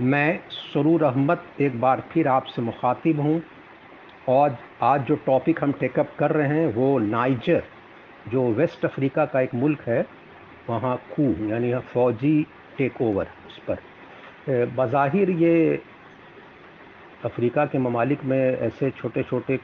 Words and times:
मैं 0.00 0.40
सरूर 0.50 1.02
अहमद 1.02 1.42
एक 1.60 1.80
बार 1.80 2.02
फिर 2.12 2.28
आपसे 2.28 2.62
मुखातिब 2.62 3.20
हूँ। 3.20 3.42
और 4.28 4.56
आज 4.82 5.04
जो 5.06 5.14
टॉपिक 5.26 5.62
हम 5.64 5.72
टेकअप 5.72 6.14
कर 6.18 6.30
रहे 6.30 6.48
हैं, 6.48 6.66
वो 6.74 6.98
नाइजर 6.98 7.62
जो 8.28 8.42
वेस्ट 8.52 8.84
अफ्रीका 8.84 9.24
का 9.26 9.40
एक 9.40 9.54
मुल्क 9.54 9.80
है, 9.80 10.06
वहाँ 10.68 10.96
कू 11.16 11.22
यानी 11.48 11.74
फ़ौजी 11.92 12.42
टेक 12.78 13.00
ओवर 13.02 13.28
उस 13.46 13.58
पर। 13.68 14.66
बज़ाहिर 14.76 15.30
ये 15.32 15.82
अफ्रीका 17.24 17.64
के 17.66 17.78
ममालिक 17.78 18.24
में 18.24 18.38
ऐसे 18.38 18.90
छोटे 18.90 19.22
छोटे 19.22 19.56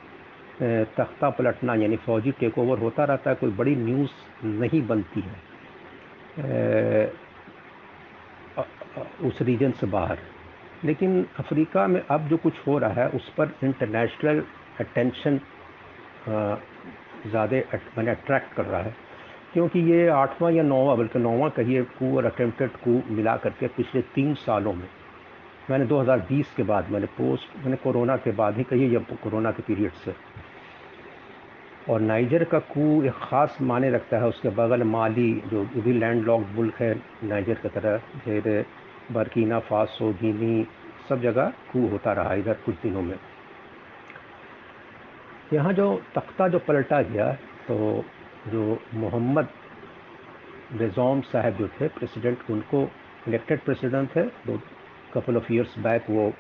तख्ता 0.62 1.30
पलटना, 1.30 1.74
यानी 1.74 1.96
फ़ौजी 1.96 2.30
टेक 2.40 2.58
ओवर 2.58 2.78
होता 2.78 3.04
रहता 3.04 3.30
है, 3.30 3.36
कोई 3.36 3.50
बड़ी 3.52 3.76
न्यूज़ 3.76 4.46
नहीं 4.46 4.86
बनती 4.86 5.20
है। 5.20 7.06
उस 9.24 9.42
रीजन 9.42 9.70
से 9.70 9.86
बाहर। 9.86 10.18
लेकिन 10.84 11.24
अफ्रीका 11.38 11.86
में 11.86 12.00
अब 12.02 12.28
जो 12.28 12.36
कुछ 12.36 12.66
हो 12.66 12.78
रहा 12.78 13.02
है, 13.02 13.08
उस 13.08 13.28
पर 13.38 13.54
इंटरनेशनल 13.64 14.42
अटेंशन 14.80 15.40
ज़्यादा 16.28 17.56
मैंने 17.96 18.10
अट्रैक्ट 18.10 18.54
कर 18.54 18.64
रहा 18.64 18.80
है। 18.82 18.94
क्योंकि 19.52 19.80
ये 19.82 20.06
आठवां 20.08 20.52
या 20.52 20.62
नौवां, 20.62 20.96
बल्कि 20.98 21.18
नौवां 21.18 21.50
कहिए 21.50 21.82
कू 21.98 22.16
और 22.16 22.24
अटेम्प्टेड 22.24 22.76
कू 22.76 23.02
मिला 23.10 23.36
करके 23.36 23.68
पिछले 23.68 24.02
तीन 24.14 24.34
सालों 24.36 24.72
में। 24.72 24.88
मैंने 25.70 25.86
2020 25.86 26.52
के 26.56 26.62
बाद, 26.62 26.90
मैंने 26.90 27.06
पोस्ट 27.06 27.56
मैंने 27.64 27.76
कोरोना 27.76 28.16
के 28.16 28.32
बाद 28.32 28.56
ही 28.56 28.64
कही 28.64 28.94
या 28.94 29.00
कोरोना 29.22 29.50
के 29.50 29.62
पीरियड 29.62 29.92
से। 30.04 30.14
और 31.90 32.00
नाइजर 32.00 32.44
का 32.44 32.58
कू 32.58 33.02
एक 33.04 33.12
ख़ास 33.20 33.56
माने 33.60 33.90
रखता 33.90 34.16
है, 34.16 34.28
उसके 34.28 34.48
बगल 34.50 34.82
माली, 34.84 35.32
जो 35.46 35.64
भी 35.76 35.92
लैंड 35.92 36.24
लॉक 36.24 36.46
मुल्क 36.54 36.80
है 36.80 36.94
नाइजर 37.24 37.54
की 37.54 37.68
तरह, 37.68 37.98
फिर 38.24 38.64
बरकीना, 39.12 39.58
फासो, 39.60 40.12
गिनी, 40.22 40.66
सब 41.08 41.20
जगह 41.22 41.52
कू 41.72 41.86
होता 41.88 42.12
रहा 42.12 42.34
इधर 42.34 42.54
कुछ 42.64 42.74
दिनों 42.82 43.02
में 43.02 43.18
यहाँ 45.52 45.72
जो 45.72 45.94
तख्ता 46.14 46.48
जो 46.48 46.58
पलटा 46.60 47.00
गया 47.04 47.32
तो 47.68 48.04
जो 48.48 48.78
मोहम्मद 48.94 49.48
बेजोम 50.72 51.20
साहब 51.22 51.56
जो 51.56 51.68
थे, 51.70 51.88
प्रेसिडेंट, 51.88 52.38
उनको 52.50 52.82
इलेक्टेड 53.28 53.60
प्रेसिडेंट 53.64 54.08
थे, 54.16 54.22
दो 54.22 54.60
कपल 55.14 55.36
ऑफ़ 55.36 55.52
ईयर्स 55.52 55.78
बैक 55.78 56.10
वो 56.10 56.32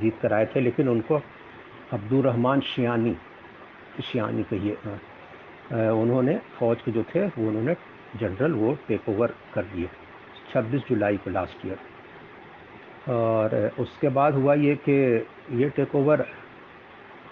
जीत 0.00 0.18
कर 0.22 0.32
आए 0.32 0.46
थे, 0.46 0.60
लेकिन 0.60 0.88
उनको 0.88 1.20
अब्दुलरहमान 1.92 2.60
शियानी 2.66 3.16
शियानी 4.04 4.42
कहिए। 4.44 4.76
उन्होंने 5.92 6.38
फ़ौज 6.58 6.82
के 6.82 6.92
जो 6.92 7.02
थे, 7.04 7.26
वो 7.26 7.48
उन्होंने 7.48 7.76
जनरल 8.16 8.52
वो 8.54 8.76
टेक 8.88 9.08
ओवर 9.08 9.34
कर 9.54 9.62
दिए 9.74 9.88
26 10.52 10.88
जुलाई 10.88 11.16
को 11.16 11.30
लास्ट 11.30 11.66
ईयर 11.66 11.78
और 13.08 13.54
उसके 13.80 14.08
बाद 14.08 14.34
हुआ 14.34 14.54
ये 14.56 14.74
कि 14.88 14.92
ये 15.60 15.68
टेक 15.76 15.94
ओवर 15.94 16.24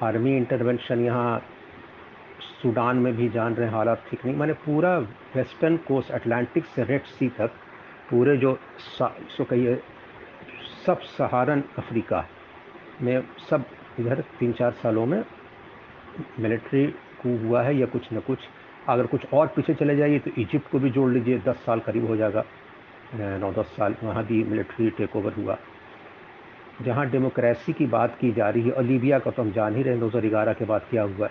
आर्मी 0.02 0.36
इंटरवेंशन 0.36 1.04
यहाँ 1.04 1.38
सूडान 2.40 2.96
में 2.96 3.14
भी 3.16 3.28
जान 3.28 3.54
रहे 3.54 3.70
हालात 3.70 4.04
ठीक 4.10 4.24
नहीं। 4.24 4.36
मैंने 4.36 4.52
पूरा 4.64 4.96
वेस्टर्न 5.36 5.76
कोस्ट 5.88 6.10
अटलांटिक 6.12 6.64
से 6.66 6.84
रेड 6.84 7.04
सी 7.06 7.28
तक 7.38 7.50
पूरे 8.10 8.36
जो 8.36 8.58
सो 8.78 9.44
कहिए, 9.44 9.76
सब 10.86 11.00
सहारन 11.00 11.62
अफ्रीका 11.78 12.24
में 13.02 13.22
सब 13.50 13.64
इधर 14.00 14.20
तीन 14.38 14.52
चार 14.52 14.72
सालों 14.82 15.06
में 15.06 15.22
मिलिट्री 16.40 16.86
कू 17.22 17.36
हुआ 17.38 17.62
है 17.62 17.76
या 17.76 17.86
कुछ 17.86 18.12
न 18.12 18.20
कुछ। 18.20 18.38
अगर 18.88 19.06
कुछ 19.06 19.32
और 19.34 19.46
पीछे 19.46 19.74
चले 19.74 19.96
जाइए 19.96 20.18
तो 20.18 20.30
इजिप्ट 20.38 20.70
को 20.70 20.78
भी 20.78 20.90
जोड़ 20.90 21.10
लीजिए, 21.12 21.38
दस 21.38 21.56
साल 21.66 21.80
करीब 21.80 22.06
हो 22.06 22.16
जाएगा। 22.16 22.44
नौ 23.14 23.52
दस 23.52 23.66
साल 23.76 23.94
वहाँ 24.02 24.24
भी 24.26 24.42
मिलिट्री 24.44 24.90
टेक 24.92 25.16
ओवर 25.16 25.32
हुआ। 25.34 25.56
जहाँ 26.82 27.08
डेमोक्रेसी 27.10 27.72
की 27.72 27.86
बात 27.88 28.16
की 28.20 28.32
जा 28.32 28.48
रही 28.48 28.62
है 28.62 28.70
और 28.72 28.82
लीबिया 28.84 29.18
का 29.18 29.30
तो 29.30 29.42
हम 29.42 29.52
जान 29.52 29.76
ही 29.76 29.82
रहे 29.82 29.96
दो 29.98 30.06
हज़ार 30.08 30.26
ग्यारह 30.28 30.52
के 30.52 30.64
बाद 30.64 30.86
क्या 30.90 31.02
हुआ। 31.04 31.28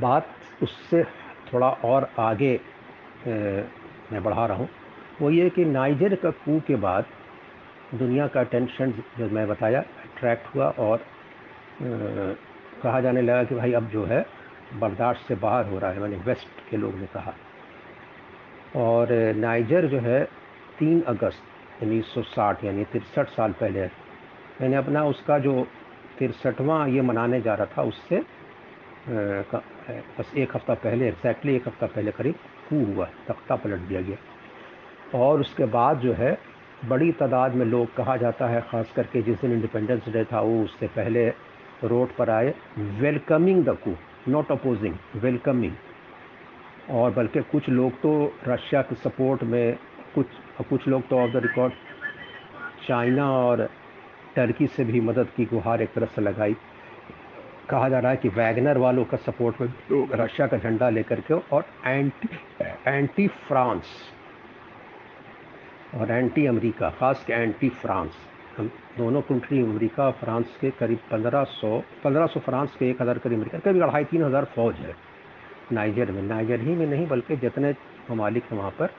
बात 0.00 0.28
उससे 0.62 1.02
थोड़ा 1.52 1.68
और 1.68 2.08
आगे 2.18 2.52
ए, 2.52 3.64
मैं 4.12 4.22
बढ़ा 4.22 4.46
रहा 4.46 4.56
हूँ। 4.56 4.68
वो 5.20 5.30
ये 5.30 5.48
कि 5.50 5.64
नाइजर 5.64 6.14
का 6.16 6.30
कू 6.42 6.60
के 6.66 6.76
बाद 6.78 7.04
दुनिया 7.94 8.26
का 8.26 8.42
टेंशन 8.44 8.92
जो 9.18 9.28
मैं 9.30 9.46
बताया 9.48 9.80
अट्रैक्ट 9.80 10.54
हुआ 10.54 10.68
और 10.68 11.04
कहा 12.82 13.00
जाने 13.00 13.22
लगा 13.22 13.44
कि 13.44 13.54
भाई 13.54 13.72
अब 13.72 13.88
जो 13.90 14.04
है 14.04 14.24
बर्दाश्त 14.80 15.28
से 15.28 15.34
बाहर 15.36 15.68
हो 15.68 15.78
रहा 15.78 15.90
है। 15.90 16.00
मैंने 16.00 16.16
वेस्ट 16.26 16.70
के 16.70 16.76
लोग 16.76 16.94
ने 16.94 17.06
कहा। 17.14 17.34
और 18.76 19.12
नाइजर 19.36 19.86
जो 19.86 19.98
है, 20.00 20.24
तीन 20.78 21.00
अगस्त 21.08 21.82
उन्नीस 21.82 22.06
सौ 22.14 22.22
साठ, 22.24 22.64
यानी 22.64 22.84
तिरसठ 22.92 23.28
साल 23.30 23.52
पहले 23.52 23.86
मैंने 24.60 24.76
अपना 24.76 25.04
उसका 25.06 25.38
जो 25.38 25.66
तिरसठवां 26.18 26.88
ये 26.88 27.02
मनाने 27.02 27.40
जा 27.40 27.54
रहा 27.54 27.66
था, 27.76 27.82
उससे 27.82 28.22
बस 29.08 30.32
एक 30.36 30.56
हफ़्ता 30.56 30.74
पहले 30.76 31.08
एग्जैक्टली 31.08 31.54
एक 31.56 31.68
हफ़्ता 31.68 31.86
पहले 31.86 32.10
करीब 32.12 32.34
कू 32.68 32.84
हुआ, 32.86 33.06
तख्ता 33.28 33.56
पलट 33.56 33.80
दिया 33.88 34.00
गया। 34.00 35.18
और 35.18 35.40
उसके 35.40 35.64
बाद 35.70 35.98
जो 36.00 36.12
है, 36.12 36.38
बड़ी 36.84 37.10
तादाद 37.12 37.54
में 37.54 37.64
लोग 37.66 37.94
कहा 37.96 38.16
जाता 38.16 38.46
है, 38.48 38.60
ख़ास 38.60 38.92
करके 38.96 39.22
जिस 39.22 39.40
दिन 39.40 39.52
इंडिपेंडेंस 39.52 40.08
डे 40.08 40.24
था, 40.24 40.40
वो 40.40 40.62
उससे 40.64 40.86
पहले 40.88 41.28
रोड 41.84 42.16
पर 42.16 42.30
आए। 42.30 42.54
Welcoming 42.78 43.64
the 43.64 43.76
coup 43.84 43.94
not 44.28 44.52
opposing 44.52 44.94
welcoming 45.16 45.72
और 46.90 47.10
बल्कि 47.12 47.40
कुछ 47.52 47.68
लोग 47.68 47.92
तो 48.00 48.12
रशिया 48.48 48.82
के 48.82 48.94
सपोर्ट 48.94 49.42
में, 49.44 49.76
कुछ 50.14 50.26
कुछ 50.68 50.88
लोग 50.88 51.08
तो 51.08 51.18
ऑफ़ 51.18 51.30
द 51.30 51.42
रिकॉर्ड 51.42 51.72
चाइना 52.86 53.30
और 53.32 53.68
टर्की 54.36 54.66
से 54.66 54.84
भी 54.84 55.00
मदद 55.00 55.28
की 55.36 55.44
गुहार 55.44 55.82
एक 55.82 55.92
तरह 55.94 56.06
से 56.06 56.22
लगाई। 56.22 56.56
कहा 57.70 57.88
जा 57.88 57.98
रहा 57.98 58.10
है 58.10 58.16
कि 58.16 58.28
वैगनर 58.30 58.78
वालों 58.78 59.04
का 59.04 59.16
सपोर्ट 59.18 59.60
में 59.60 59.68
लोग 59.90 60.12
रशिया 60.12 60.46
का 60.46 60.58
झंडा 60.58 60.88
लेकर 60.90 61.20
के 61.20 61.34
और 61.34 61.64
एंटी 61.86 62.28
एंटी 62.88 63.26
फ्रांस 63.48 63.94
और 65.94 66.10
एंटी 66.10 66.46
अमेरिका 66.46 66.90
ख़ास 66.90 67.24
के 67.26 67.32
एंटी 67.32 67.68
फ्रांस 67.82 68.16
दोनों 68.98 69.20
कंट्री 69.22 69.60
अमेरिका 69.62 70.10
फ्रांस 70.18 70.56
के 70.60 70.70
करीब 70.70 70.98
1500 71.12 71.70
1500 72.04 72.40
फ्रांस 72.40 72.76
के 72.78 72.90
एक 72.90 73.02
हज़ार 73.02 73.18
करीब 73.18 73.38
अमेरिका, 73.38 73.58
करीब 73.60 73.82
अढ़ाई, 73.82 74.04
तीन 74.04 74.22
हज़ार 74.24 74.44
फौज 74.54 74.74
है। 74.76 74.94
नाइजर 75.72 76.10
में। 76.10 76.22
नाइजर 76.22 76.60
ही 76.60 76.74
में 76.76 76.86
नहीं, 76.86 77.06
बल्कि 77.06 77.36
जितने 77.36 77.74
ममालिक 78.10 78.44
हैं 78.44 78.58
वहाँ 78.58 78.70
पर। 78.70 78.90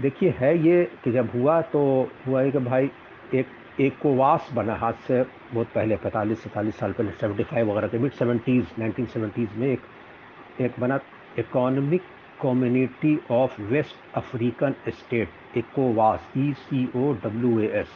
देखिए, 0.00 0.34
है 0.38 0.56
ये 0.58 0.84
कि 1.04 1.12
जब 1.12 1.30
हुआ 1.34 1.60
तो 1.62 1.80
हुआ 2.26 2.40
है 2.42 2.50
कि 2.50 2.58
भाई 2.58 2.90
एक 3.34 3.46
एक 3.80 3.98
को 3.98 4.14
वास 4.16 4.48
बना 4.54 4.74
हाथ 4.74 4.92
से 5.06 5.22
बहुत 5.52 5.66
पहले, 5.74 5.96
पैंतालीस, 5.96 6.42
सैंतालीस 6.42 6.76
साल 6.78 6.92
पहले, 6.92 7.10
सेवेंटी 7.10 7.44
फाइव 7.44 7.70
वगैरह 7.70 7.88
के 7.88 7.98
मिड 7.98 8.12
सेवेंटीज़, 8.12 8.66
नाइनटीन 8.78 9.06
सेवेंटीज़ 9.06 9.58
में 9.58 9.66
एक 9.68 9.80
एक 10.60 10.80
बना 10.80 10.98
economic 11.38 12.02
community 12.42 13.18
of 13.30 13.60
West 13.62 14.16
African 14.16 14.74
state, 14.88 15.28
इकोवास 15.56 16.28
E 16.38 16.52
C 16.52 16.84
O 16.96 17.12
W 17.24 17.60
A 17.60 17.70
S 17.80 17.88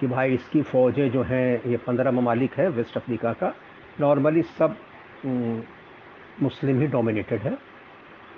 कि 0.00 0.06
भाई 0.06 0.34
इसकी 0.34 0.62
फ़ौजें 0.62 1.10
जो 1.10 1.22
हैं, 1.22 1.62
ये 1.66 1.76
पंद्रह 1.76 2.10
ममालिक 2.10 2.58
है 2.58 2.68
वेस्ट 2.70 2.96
अफ्रीका 2.96 3.32
का। 3.32 3.54
नॉर्मली 4.00 4.42
सब 4.42 4.76
मुस्लिम 6.42 6.80
ही 6.80 6.86
डोमिनेटेड 6.86 7.40
है 7.42 7.56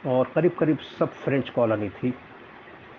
और 0.08 0.30
करीब 0.34 0.52
करीब 0.60 0.78
सब 0.98 1.12
फ्रेंच 1.14 1.48
कॉलोनी 1.50 1.88
थी। 1.92 2.14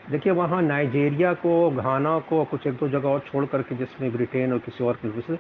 देखिए 0.10 0.34
वहाँ 0.34 0.62
नाइजेरिया 0.62 1.34
को 1.36 1.70
घाना 1.72 2.18
को, 2.20 2.44
कुछ 2.46 2.68
एक 2.68 2.74
दो 2.74 2.88
जगह 2.90 3.10
और 3.10 3.20
छोड़ 3.22 3.46
करके 3.46 3.76
जिसमें 3.76 4.12
ब्रिटेन 4.12 4.54
और 4.54 4.60
किसी 4.60 4.84
और 4.84 4.96
कंट्री 4.96 5.22
से 5.22 5.34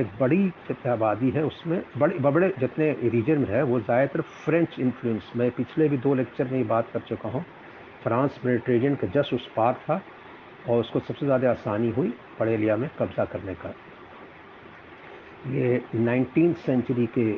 एक 0.00 0.06
बड़ी 0.20 0.52
आबादी 0.88 1.30
है 1.30 1.44
उसमें, 1.44 1.82
बड़े 1.98 2.18
बड़े 2.20 2.52
जितने 2.60 2.90
रीजन 3.04 3.38
में 3.38 3.48
है, 3.48 3.62
वो 3.62 3.80
ज़्यादातर 3.80 4.20
फ्रेंच 4.20 4.78
इन्फ्लुएंस 4.80 5.30
मैं। 5.36 5.50
पिछले 5.50 5.88
भी 5.88 5.98
दो 5.98 6.14
लेक्चर 6.14 6.44
में 6.44 6.56
ही 6.58 6.64
बात 6.66 6.90
कर 6.92 7.00
चुका 7.08 7.28
हूँ। 7.28 7.44
फ्रांस 8.02 8.40
मेडिटेरियन 8.44 8.94
के 8.94 9.06
जस्ट 9.10 9.34
उस 9.34 9.48
पार 9.56 9.74
था 9.82 10.00
और 10.68 10.80
उसको 10.80 11.00
सबसे 11.00 11.26
ज़्यादा 11.26 11.50
आसानी 11.50 11.90
हुई 11.90 12.12
पड़ेलिया 12.38 12.76
में 12.76 12.88
कब्ज़ा 12.98 13.24
करने 13.26 13.54
का। 13.54 13.74
ये 15.50 15.82
नाइनटीन 15.94 16.52
सेंचुरी 16.64 17.06
के 17.08 17.32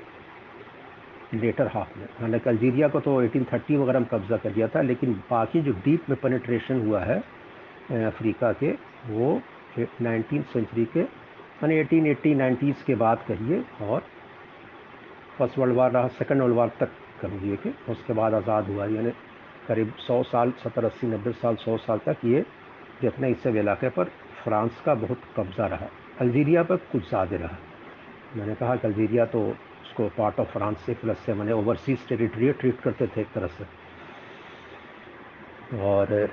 लेटर 1.34 1.66
हाफ़ 1.66 1.98
में। 1.98 2.06
हालाँकि 2.20 2.48
अल्जीरिया 2.50 2.88
को 2.88 3.00
तो 3.00 3.16
1830 3.18 3.76
वगैरह 3.76 3.98
में 3.98 4.08
कब्ज़ा 4.08 4.36
कर 4.36 4.50
दिया 4.50 4.68
था, 4.68 4.80
लेकिन 4.82 5.12
बाकी 5.30 5.60
जो 5.62 5.72
डीप 5.84 6.08
में 6.10 6.18
पेनिट्रेशन 6.22 6.86
हुआ 6.86 7.00
है 7.00 7.18
अफ्रीका 8.06 8.52
के, 8.54 8.70
वो 9.08 9.40
नाइनटीन 9.78 10.42
सेंचुरी 10.52 10.84
के, 10.86 11.00
यानी 11.00 11.74
एटीन 11.76 12.06
एट्टी 12.06 12.34
नाइन्टीज़ 12.34 12.84
के 12.84 12.94
बाद 12.96 13.24
कहिए, 13.28 13.62
और 13.82 14.02
फ़र्स्ट 15.38 15.58
वर्ल्ड 15.58 15.76
वार 15.76 15.90
रहा 15.92 16.08
सेकेंड 16.10 16.40
वर्ल्ड 16.40 16.56
वार 16.56 16.72
तक 16.80 16.90
कहिए 17.22 17.56
कि 17.56 17.74
उसके 17.88 18.12
बाद 18.12 18.34
आज़ाद 18.34 18.68
हुआ। 18.68 18.86
यानी 18.86 19.10
करीब 19.68 19.92
सौ 19.98 20.22
साल, 20.22 20.52
सत्तर, 20.62 20.84
अस्सी, 20.84 21.06
नब्बे 21.06 21.32
साल, 21.32 21.56
सौ 21.56 21.76
साल 21.78 21.98
तक 22.06 22.24
ये 22.24 22.44
जितने 23.02 23.30
इस 23.30 23.46
इलाके 23.46 23.88
पर 23.88 24.10
फ्रांस 24.44 24.80
का 24.86 24.94
बहुत 24.96 25.20
कब्ज़ा 25.36 25.66
रहा। 25.66 25.88
अल्जीरिया 26.20 26.62
पर 26.62 26.76
कुछ 26.92 27.08
ज़्यादा 27.08 27.36
रहा। 27.36 27.56
मैंने 28.36 28.54
कहा 28.54 28.76
कि 28.76 28.86
अल्जीरिया 28.88 29.24
तो 29.26 29.40
उसको 29.92 30.08
पार्ट 30.16 30.38
ऑफ़ 30.40 30.48
फ्रांस 30.52 30.76
से 30.86 30.94
प्लस 31.00 31.18
से 31.26 31.34
मैंने 31.34 31.52
ओवरसीज़ 31.52 32.08
टेरिटरी 32.08 32.52
ट्रीट 32.60 32.80
करते 32.80 33.06
थे 33.06 33.20
एक 33.20 33.26
तरह 33.34 33.46
से। 33.48 33.64
और 35.84 36.28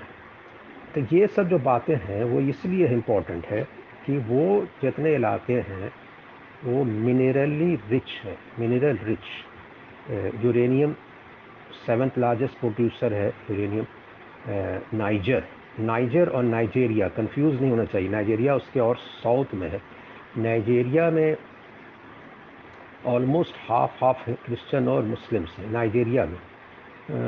तो 0.95 1.01
ये 1.15 1.27
सब 1.27 1.49
जो 1.49 1.57
बातें 1.59 1.95
हैं, 1.95 2.23
वो 2.23 2.39
इसलिए 2.41 2.87
इम्पोर्टेंट 2.87 3.45
है 3.45 3.63
कि 4.05 4.17
वो 4.29 4.65
जितने 4.81 5.13
इलाके 5.15 5.53
हैं, 5.61 5.91
वो 6.63 6.83
मिनरली 6.83 7.75
रिच 7.89 8.09
है 8.23 8.37
mineral 8.59 8.97
rich 9.03 9.25
uranium 10.45 10.93
seventh 11.85 12.17
largest 12.17 12.59
producer 12.59 13.13
है 13.13 13.27
यूरेनियम 13.27 13.85
नाइजर 14.97 15.43
नाइजर 15.81 16.29
और 16.29 16.43
नाइजेरिया 16.43 17.07
कंफ्यूज 17.09 17.61
नहीं 17.61 17.69
होना 17.71 17.85
चाहिए। 17.85 18.09
नाइजेरिया 18.09 18.55
उसके 18.55 18.79
और 18.79 18.95
साउथ 18.97 19.53
में 19.53 19.69
है। 19.69 19.81
नाइजेरिया 20.37 21.09
में 21.11 21.35
ऑलमोस्ट 23.07 23.55
हाफ़ 23.67 24.03
हाफ़ 24.03 24.29
है 24.29 24.33
क्रिश्चन 24.45 24.87
और 24.87 25.03
मुस्लिम्स 25.05 25.55
हैं 25.57 25.71
नाइजेरिया 25.71 26.25
में। 26.25 26.39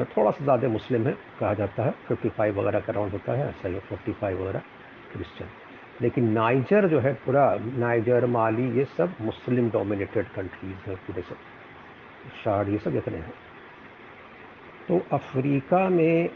थोड़ा 0.07 0.31
सा 0.31 0.43
ज़्यादा 0.43 0.67
मुस्लिम 0.67 1.07
है, 1.07 1.13
कहा 1.39 1.53
जाता 1.53 1.83
है। 1.83 1.93
55 2.09 2.51
वगैरह 2.51 2.79
का 2.79 2.93
राउंड 2.93 3.11
होता 3.11 3.33
है, 3.33 3.47
ऐसा 3.49 3.69
ही 3.69 3.79
45 3.91 4.33
वगैरह 4.33 4.59
क्रिश्चियन 5.13 5.49
लेकिन 6.01 6.29
नाइजर 6.31 6.87
जो 6.87 6.99
है, 6.99 7.13
पूरा 7.15 7.57
नाइजर 7.77 8.25
माली 8.25 8.69
ये 8.77 8.85
सब 8.97 9.15
मुस्लिम 9.21 9.69
डोमिनेटेड 9.69 10.27
कंट्रीज़ 10.35 10.89
हैं 10.89 10.95
पूरे 10.97 11.21
सब। 11.21 11.37
शार्ड 12.43 12.69
ये 12.69 12.77
सब 12.77 12.91
जितने 12.91 13.17
हैं। 13.17 13.33
तो 14.87 15.01
अफ्रीका 15.13 15.87
में 15.89 16.29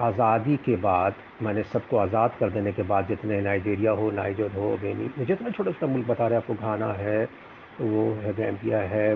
आज़ादी 0.00 0.56
के 0.56 0.76
बाद, 0.78 1.14
मैंने 1.42 1.62
सबको 1.62 1.96
आज़ाद 1.96 2.36
कर 2.40 2.50
देने 2.50 2.72
के 2.72 2.82
बाद, 2.82 3.06
जितने 3.06 3.40
नाइजीरिया 3.40 3.92
हो 3.92 4.10
नाइजर 4.10 4.50
हो, 4.50 4.76
बेनी 4.76 5.24
जितने 5.24 5.50
छोटा 5.50 5.70
छोटा 5.70 5.86
मुल्क 5.86 6.06
बता 6.06 6.26
रहे 6.26 6.38
हैं 6.38 6.44
आपको 6.44 6.54
घाना 6.66 6.92
है 6.94 7.24
वो 7.80 8.02
है 8.14 8.32
है 8.88 9.14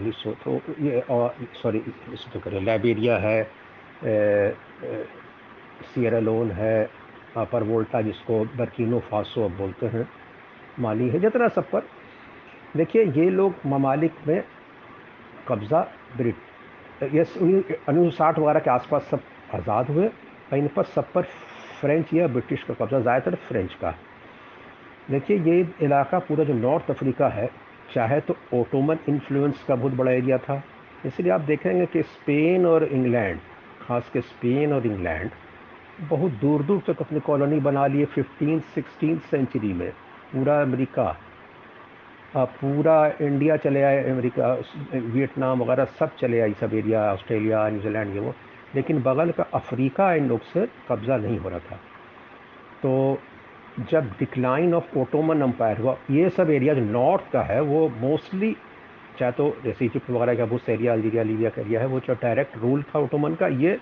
लिसोथो 0.00 0.60
ये 0.80 1.00
और, 1.00 1.34
सॉरी 1.62 1.78
लिसोथो 1.78 2.40
करें, 2.40 2.60
लाइबेरिया 2.64 3.16
है 3.18 3.42
सियरालोन 5.84 6.50
है 6.52 6.88
पर 7.36 7.62
वोल्टा 7.64 8.00
जिसको 8.02 8.44
बर्किनो 8.56 8.98
फासो 9.10 9.44
अब 9.44 9.56
बोलते 9.56 9.86
हैं, 9.86 10.08
माली 10.80 11.08
है, 11.08 11.18
जितना 11.20 11.48
सब 11.48 11.70
पर। 11.70 11.82
देखिए, 12.76 13.04
ये 13.04 13.28
लोग 13.30 13.54
ममालिक 13.66 14.14
में 14.26 14.42
कब्ज़ा, 15.48 15.80
ब्रिट 16.16 16.36
ये 17.04 17.22
उन्नीस 17.88 18.16
साठ 18.16 18.38
वगैरह 18.38 18.60
के 18.60 18.70
आसपास 18.70 19.08
सब 19.10 19.20
आज़ाद 19.54 19.90
हुए 19.90 20.10
इन 20.52 20.68
पर 20.76 20.84
सब 20.86 21.12
पर 21.12 21.22
फ्रेंच 21.80 22.12
या 22.14 22.26
ब्रिटिश 22.28 22.62
का 22.62 22.74
कब्ज़ा, 22.74 23.00
ज़्यादातर 23.00 23.34
फ्रेंच 23.48 23.74
का। 23.74 23.94
देखिए, 25.10 25.38
ये 25.38 25.66
इलाका 25.82 26.18
पूरा 26.18 26.44
जो 26.44 26.54
नॉर्थ 26.54 26.90
अफ्रीका 26.90 27.28
है, 27.28 27.48
चाहे 27.94 28.20
तो 28.20 28.36
ओटोमन 28.54 28.98
इन्फ्लुएंस 29.08 29.64
का 29.68 29.74
बहुत 29.74 29.92
बड़ा 29.94 30.12
एरिया 30.12 30.38
था। 30.38 30.62
इसलिए 31.06 31.32
आप 31.32 31.40
देखेंगे 31.42 31.86
कि 31.86 32.02
स्पेन 32.04 32.66
और 32.66 32.84
इंग्लैंड, 32.84 33.38
खास 33.82 34.10
के 34.12 34.20
स्पेन 34.22 34.72
और 34.72 34.86
इंग्लैंड, 34.86 35.30
बहुत 36.00 36.32
दूर 36.32 36.62
दूर 36.62 36.82
तक 36.86 37.00
अपनी 37.00 37.20
कॉलोनी 37.20 37.60
बना 37.60 37.86
लिए 37.86 38.04
फिफ्टीन, 38.06 38.58
सिक्सटीन 38.74 39.18
सेंचुरी 39.30 39.72
में। 39.72 39.90
पूरा 40.32 40.60
अमेरिका 40.62 41.16
पूरा 42.36 43.06
इंडिया 43.22 43.56
चले 43.56 43.82
आए, 43.82 44.02
अमेरिका, 44.04 44.52
वियतनाम 44.94 45.62
वगैरह 45.62 45.84
सब 45.98 46.16
चले 46.16 46.40
आई 46.40 46.52
सब 46.52 46.74
एरिया, 46.74 47.12
ऑस्ट्रेलिया, 47.12 47.68
न्यूजीलैंड, 47.68 48.14
ये 48.14 48.20
वो। 48.20 48.34
लेकिन 48.74 49.02
बगल 49.02 49.30
का 49.30 49.42
अफ्रीका 49.54 50.12
इन 50.14 50.28
लोग 50.28 50.40
से 50.44 50.66
कब्ज़ा 50.88 51.16
नहीं 51.16 51.38
हो 51.38 51.48
रहा 51.48 51.58
था। 51.60 51.76
तो 52.82 53.18
जब 53.80 54.10
डिक्लाइन 54.18 54.74
ऑफ़ 54.74 54.96
ओटोमन 54.98 55.40
अम्पायर 55.42 55.78
हुआ, 55.78 55.96
ये 56.10 56.28
सब 56.30 56.50
एरिया 56.50 56.74
जो 56.74 56.80
नॉर्थ 56.82 57.30
का 57.32 57.42
है, 57.42 57.60
वो 57.60 57.88
मोस्टली 58.00 58.56
चाहे 59.18 59.32
तो 59.32 59.56
जैसे 59.64 59.84
इजिप्ट 59.84 60.10
वगैरह 60.10 60.34
का 60.36 60.44
बहुत 60.46 60.68
एरिया 60.68 60.92
अल्जीरिया 60.92 61.22
लीबिया 61.22 61.50
का 61.50 61.60
एरिया 61.62 61.80
है, 61.80 61.86
वो 61.86 62.00
जो 62.00 62.14
डायरेक्ट 62.14 62.56
रूल 62.58 62.82
था 62.84 62.98
ओटोमन 62.98 63.34
का, 63.34 63.46
ये 63.46 63.78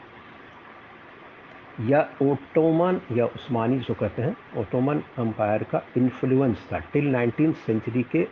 या 1.80 2.00
ओटोमन 2.22 3.00
या 3.12 3.24
उस्मानी 3.26 3.78
जो 3.78 3.94
कहते 3.94 4.22
हैं 4.22 4.36
ओटोमन 4.56 5.02
अम्पायर 5.18 5.62
का 5.62 5.82
इन्फ्लुएंस 5.96 6.66
था। 6.72 6.78
टिल 6.92 7.06
नाइनटीन 7.06 7.52
सेंचुरी 7.52 8.02
के 8.12 8.26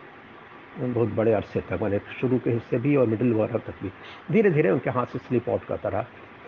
बहुत 0.78 1.08
बड़े 1.08 1.32
अरसे 1.32 1.60
तक 1.60 1.82
मैंने 1.82 1.98
शुरू 2.20 2.38
के 2.38 2.50
हिस्से 2.50 2.78
भी 2.78 2.94
और 2.96 3.06
मिडिल 3.06 3.32
वगैरह 3.32 3.58
तक 3.58 3.82
भी। 3.82 3.90
धीरे 4.32 4.50
धीरे 4.50 4.70
उनके 4.70 4.90
हाथ 4.90 5.06
से 5.06 5.18
स्लिप 5.18 5.48
आउट 5.50 5.64
करता 5.64 5.88
रहा। 5.88 6.04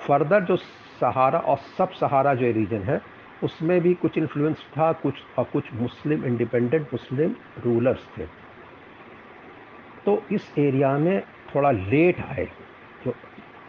फर्दर 0.06 0.44
जो 0.44 0.56
सहारा 1.00 1.38
और 1.38 1.56
सब 1.78 1.90
सहारा 1.92 2.34
जो 2.34 2.52
रीजन 2.52 2.82
है 2.82 3.00
उसमें 3.44 3.80
भी 3.80 3.94
कुछ 3.94 4.18
इन्फ्लुएंस 4.18 4.64
था, 4.76 4.92
कुछ, 4.92 5.14
और 5.38 5.44
कुछ 5.52 5.72
मुस्लिम 5.74 6.24
इंडिपेंडेंट 6.24 6.82
मुस्लिम 6.92 7.34
रूलर्स 7.64 8.06
थे। 8.18 8.26
तो 10.06 10.22
इस 10.32 10.50
एरिया 10.58 10.96
में 10.98 11.20
थोड़ा 11.54 11.70
लेट 11.70 12.20
आए 12.20 12.48
जो 13.04 13.14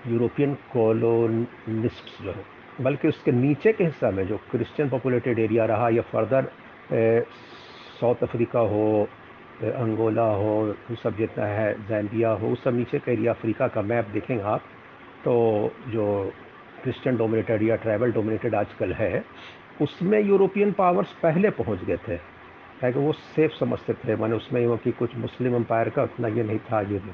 यूरोपियन 0.08 0.54
कॉलोनिस्ट 0.74 2.24
जो 2.24 2.32
है। 2.32 2.44
बल्कि 2.82 3.08
उसके 3.08 3.32
नीचे 3.32 3.74
के 3.74 3.84
हिस्सा 3.84 4.12
में 4.12 4.26
जो 4.28 4.38
क्रिश्चियन 4.52 4.90
पॉपुलेटेड 4.90 5.40
एरिया 5.40 5.66
रहा, 5.66 5.90
या 5.90 6.02
फर्दर 6.12 6.50
साउथ 8.00 8.24
अफ्रीका 8.24 8.60
हो 8.60 9.08
अंगोला 9.64 10.24
हो 10.24 10.54
वो 10.90 10.96
सब 10.96 11.18
जितना 11.18 11.46
है 11.46 11.74
जैम्बिया 11.88 12.30
हो, 12.30 12.48
उस 12.48 12.64
सब 12.64 12.76
नीचे 12.76 13.00
का 13.00 13.12
एरिया 13.12 13.34
अफ्रीका 13.34 13.68
का 13.68 13.82
मैप 13.82 14.06
देखेंगे 14.14 14.44
आप 14.44 14.62
तो 15.26 15.36
जो 15.90 16.34
क्रिश्चियन 16.84 17.18
डोमिनेटेड 17.18 17.64
या 17.64 17.76
ट्राइबल 17.76 18.12
डोमिनेटेड 18.12 18.56
आजकल 18.56 18.94
है 18.94 19.24
उसमें 19.82 20.20
यूरोपियन 20.22 20.72
पावर्स 20.72 21.12
पहले 21.24 21.50
पहुँच 21.52 21.84
गए 21.84 21.98
थे। 22.08 22.18
ताकि 22.82 23.00
वो 23.00 23.12
सेफ़ 23.14 23.54
समझते 23.54 23.94
थे, 23.94 24.16
मैंने 24.16 24.36
उसमें 24.36 24.78
कि 24.78 24.92
कुछ 24.92 25.16
मुस्लिम 25.18 25.56
अम्पायर 25.56 25.90
का 25.90 26.04
उतना 26.04 26.28
ये 26.28 26.44
नहीं 26.44 26.60
था, 26.62 26.82
ये 26.82 27.00
नहीं। 27.00 27.14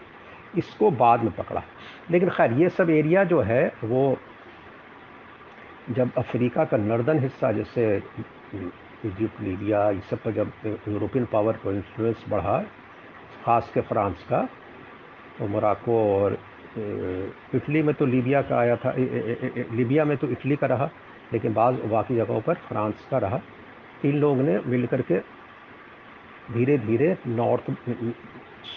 इसको 0.58 0.92
बाद 0.92 1.24
में 1.24 1.32
पकड़ा। 1.32 1.64
लेकिन 2.12 2.30
खैर, 2.30 2.54
ये 2.54 2.70
सब 2.70 2.90
एरिया 2.90 3.24
जो 3.24 3.42
है, 3.42 3.74
वो 3.84 4.18
जब 5.90 6.12
अफ्रीका 6.18 6.66
का 6.66 6.78
नर्दन 6.78 7.20
हिस्सा, 7.20 7.52
जैसे 7.52 7.96
इजिप्ट, 8.56 9.42
लीबिया 9.42 9.90
इस 9.90 10.10
सब 10.10 10.22
पर 10.24 10.32
जब 10.32 10.52
यूरोपियन 10.88 11.26
पावर 11.26 11.58
को 11.58 11.72
इन्फ्लुएंस 11.72 12.26
बढ़ा, 12.30 12.58
ख़ास 13.46 13.72
के 13.74 13.82
फ्रांस 13.82 14.26
का 14.30 14.42
तो 15.38 15.48
मोराको 15.48 15.94
और 16.16 16.38
इटली 17.56 17.82
में 17.84 17.94
तो 17.96 18.06
लीबिया 18.06 18.42
का 18.42 18.58
आया 18.58 18.76
था 18.76 18.94
लीबिया 18.96 20.06
में 20.06 20.18
तो 20.18 20.28
इटली 20.28 20.56
का 20.56 20.68
रहा। 20.68 20.90
लेकिन 21.34 21.54
बाद 21.54 21.80
बाकी 21.92 22.16
जगहों 22.16 22.42
पर 22.42 22.54
फ्रांस 22.68 23.08
का 23.12 23.18
रहा। 23.18 23.40
इन 24.06 24.18
लोग 24.20 24.38
ने 24.38 24.60
मिल 24.66 24.86
करके 24.88 25.20
धीरे 26.54 26.78
धीरे 26.78 27.18
नॉर्थ, 27.28 27.72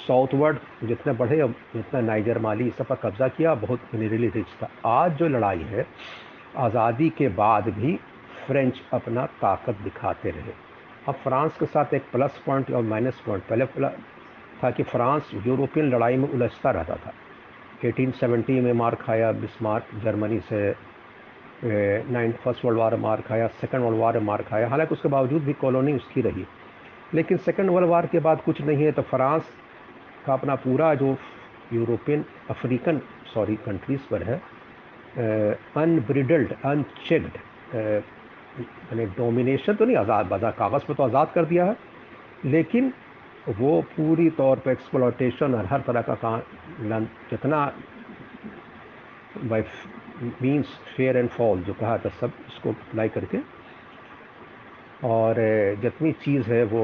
साउथवर्ड 0.06 0.58
जितने 0.84 1.12
बढ़े 1.12 1.36
जितना 1.36 2.00
नाइजर, 2.00 2.38
माली, 2.38 2.66
इस 2.68 2.76
सब 2.76 2.86
पर 2.86 2.96
कब्ज़ा 3.02 3.28
किया, 3.28 3.54
बहुत 3.54 3.80
मिनरली 3.94 4.28
रिच 4.28 4.46
था। 4.62 4.68
आज 4.86 5.16
जो 5.16 5.28
लड़ाई 5.28 5.62
है, 5.62 5.86
आज़ादी 6.56 7.08
के 7.10 7.28
बाद 7.34 7.68
भी 7.68 7.98
फ्रेंच 8.46 8.80
अपना 8.92 9.26
ताकत 9.40 9.80
दिखाते 9.84 10.30
रहे। 10.30 10.52
अब 11.08 11.14
फ्रांस 11.14 11.56
के 11.58 11.66
साथ 11.66 11.94
एक 11.94 12.02
प्लस 12.12 12.42
पॉइंट 12.46 12.70
और 12.70 12.82
माइनस 12.82 13.22
पॉइंट। 13.26 13.44
पहले 13.44 13.66
था 14.62 14.70
कि 14.70 14.82
फ्रांस 14.82 15.30
यूरोपियन 15.46 15.90
लड़ाई 15.90 16.16
में 16.16 16.28
उलझता 16.28 16.70
रहता 16.70 16.96
था। 16.96 17.12
1870 17.80 18.60
में 18.60 18.72
मार 18.72 18.94
खाया, 18.94 19.32
बिस्मार्क, 19.32 19.94
जर्मनी 20.04 20.40
से 20.40 20.70
नाइन 21.64 22.32
फ़र्स्ट 22.44 22.64
वर्ल्ड 22.64 22.78
वार 22.78 22.96
मार 22.96 23.20
खाया 23.20 23.46
सेकेंड 23.60 23.82
वर्ल्ड 23.84 23.98
वार 23.98 24.18
मार 24.20 24.42
खाया 24.42 24.68
हालाँकि 24.68 24.94
उसके 24.94 25.08
बावजूद 25.08 25.42
भी 25.44 25.52
कॉलोनी 25.60 25.92
उसकी 25.92 26.20
रही। 26.20 26.44
लेकिन 27.14 27.38
सेकेंड 27.38 27.70
वर्ल्ड 27.70 27.88
वार 27.88 28.06
के 28.06 28.20
बाद 28.20 28.40
कुछ 28.42 28.60
नहीं 28.62 28.84
है 28.84 28.92
तो 28.92 29.02
फ्रांस 29.04 29.48
का 30.26 30.32
अपना 30.32 30.54
पूरा 30.56 30.94
जो 30.94 31.16
यूरोपियन, 31.72 32.24
अफ्रीकन, 32.50 33.00
सॉरी, 33.34 33.56
कंट्रीज़ 33.66 34.00
पर 34.10 34.22
है 34.22 34.40
अनब्रिडल्ड 35.76 36.52
अनचेक्ड 36.64 37.38
मैंने 37.74 39.06
डोमिनेशन 39.08 39.74
तो 39.74 39.84
नहीं, 39.84 39.96
आज़ाद 39.96 40.26
बाज़ार 40.26 40.50
कागज़ 40.58 40.86
पर 40.86 40.94
तो 40.94 41.02
आज़ाद 41.02 41.30
कर 41.34 41.44
दिया 41.44 41.64
है। 41.64 41.76
लेकिन 42.46 42.92
वो 43.50 43.80
पूरी 43.96 44.28
तौर 44.32 44.58
पर 44.58 44.70
एक्सप्लोटेशन 44.70 45.54
और 45.54 45.66
हर 45.66 45.80
तरह 45.86 46.02
का 46.02 46.14
काम 46.24 47.06
जितना 47.30 47.66
by 49.36 49.62
means 50.42 50.66
fair 50.96 51.16
and 51.16 51.28
foul 51.28 51.62
जो 51.62 51.72
कहा 51.74 51.96
था, 51.98 52.08
सब 52.10 52.32
इसको 52.48 52.70
अप्लाई 52.70 53.08
करके। 53.08 53.38
और 55.04 55.36
जितनी 55.82 56.12
चीज़ 56.14 56.50
है 56.52 56.62
वो 56.64 56.82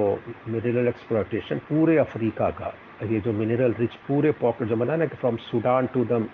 मिनरल 0.49 0.88
एक्सप्लोटेशन 0.88 1.59
पूरे 1.69 1.97
अफ्रीका 1.99 2.49
का, 2.52 2.73
ये 3.11 3.21
जो 3.21 3.33
मिनरल 3.33 3.75
रिच 3.78 3.95
पूरे 4.09 4.33
पॉकेट 4.40 4.69
जो 4.69 4.76
बना 4.76 4.97
ना 4.97 5.07
कि 5.07 5.16
from 5.16 5.37
Sudan 5.42 5.87
to 5.95 6.04
the 6.04 6.28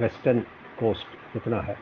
western 0.00 0.40
coast 0.80 1.34
जितना 1.34 1.60
है। 1.60 1.76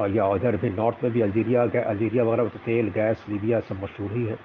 और 0.00 0.10
या 0.10 0.26
उधर 0.26 0.56
भी 0.56 0.70
नॉर्थ 0.70 1.02
में 1.04 1.12
भी 1.12 1.20
अल्जीरिया 1.20 1.62
अल्जीरिया 1.62 2.24
वगैरह 2.24 2.48
तो 2.48 2.58
तेल, 2.58 2.88
गैस, 2.90 3.24
लीबिया 3.28 3.60
सब 3.60 3.82
मशहूर 3.82 4.12
ही 4.12 4.24
है। 4.24 4.38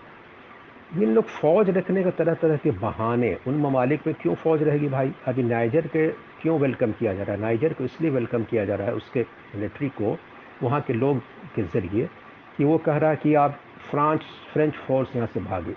इन 0.93 1.13
लोग 1.13 1.25
फ़ौज 1.25 1.69
रखने 1.69 2.03
का 2.03 2.09
तरह 2.11 2.33
तरह 2.33 2.57
के 2.57 2.71
बहाने, 2.71 3.37
उन 3.47 3.59
ममालिक 3.61 4.07
में 4.07 4.15
क्यों 4.15 4.35
फ़ौज 4.35 4.63
रहेगी 4.63 4.87
भाई? 4.89 5.13
अभी 5.27 5.43
नाइजर 5.43 5.87
के 5.87 6.07
क्यों 6.45 6.59
वेलकम 6.59 6.91
किया 6.91 7.13
जा 7.13 7.23
रहा 7.23 7.35
है? 7.35 7.41
नाइजर 7.41 7.73
को 7.73 7.83
इसलिए 7.83 8.11
वेलकम 8.11 8.43
किया 8.43 8.65
जा 8.65 8.75
रहा 8.75 8.87
है 8.87 8.93
उसके 8.93 9.21
मिलिट्री 9.55 9.87
को, 9.91 10.17
वहाँ 10.63 10.81
के 10.81 10.93
लोग 10.93 11.19
के 11.55 11.63
ज़रिए, 11.63 12.05
कि 12.57 12.63
वो 12.63 12.77
कह 12.77 12.97
रहा 12.97 13.09
है 13.09 13.15
कि 13.15 13.33
आप 13.35 13.59
फ्रांस 13.89 14.21
फ्रेंच 14.53 14.73
फोर्स 14.87 15.15
यहाँ 15.15 15.27
से 15.33 15.39
भागे 15.39 15.73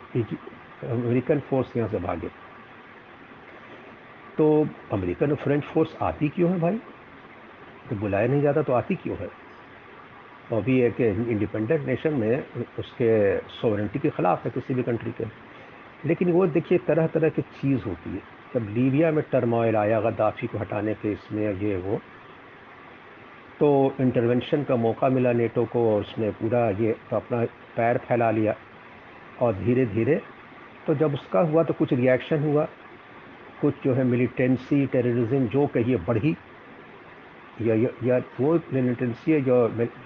अमेरिकन 0.85 1.41
फोर्स 1.41 1.77
यहाँ 1.77 1.89
से 1.89 1.99
भागे। 1.99 2.29
तो 4.39 4.67
अमेरिकन 4.93 5.31
और 5.31 5.37
फ्रेंच 5.37 5.65
फोर्स 5.65 5.97
आती 6.03 6.29
क्यों 6.29 6.51
है 6.53 6.59
भाई? 6.61 6.79
तो 7.91 7.97
बुलाया 7.97 8.27
नहीं 8.27 8.43
जाता 8.43 8.63
तो 8.63 8.73
आती 8.73 8.95
क्यों 8.95 9.17
है? 9.17 9.29
और 10.53 10.63
भी 10.63 10.81
एक 10.83 11.01
इंडिपेंडेंट 11.01 11.87
नेशन 11.87 12.15
में 12.15 12.45
उसके 12.79 13.39
सोवरेंटी 13.53 13.99
के 13.99 14.11
ख़िलाफ़ 14.11 14.45
है 14.45 14.51
किसी 14.51 14.75
भी 14.75 14.83
कंट्री 14.83 15.13
के। 15.13 15.25
लेकिन 16.09 16.33
वो 16.33 16.47
देखिए 16.47 16.79
तरह 16.79 17.07
तरह 17.07 17.29
की 17.29 17.43
चीज़ 17.43 17.85
होती 17.85 18.11
है। 18.11 18.38
जब 18.55 18.69
लीबिया 18.75 19.11
में 19.12 19.23
टर्मोइल 19.33 19.76
आया 19.76 20.00
गद्दाफ़ी 20.00 20.47
को 20.49 20.59
हटाने 20.59 20.95
के 20.95 21.12
इसमें 21.12 21.43
ये 21.62 21.76
वो 21.76 22.00
तो 23.61 23.69
इंटरवेंशन 24.00 24.62
का 24.64 24.76
मौका 24.76 25.09
मिला 25.09 25.33
नेटो 25.33 25.64
को 25.64 25.81
और 25.93 26.00
उसने 26.00 26.31
पूरा 26.31 26.69
ये 26.81 26.93
तो 27.11 27.17
अपना 27.17 27.45
पैर 27.76 27.99
फैला 27.99 28.31
लिया 28.31 28.55
और 29.43 29.55
धीरे 29.55 29.87
धीरे 29.87 30.21
तो 30.87 30.95
जब 30.95 31.14
उसका 31.14 31.40
हुआ 31.40 31.62
तो 31.62 31.75
कुछ 31.75 31.93
रिएक्शन 31.93 32.43
हुआ। 32.43 32.67
कुछ 33.61 33.75
जो 33.85 33.95
है 33.95 34.05
मिलिटेंसी 34.05 34.87
टेररिज्म 34.87 35.47
जो 35.49 35.67
कहिए 35.67 35.97
बढ़ी। 36.07 36.37
या, 37.62 37.75
या, 38.05 38.19
वो 38.40 38.52
मिलिटेंसी 38.73 39.40
जो 39.40 39.57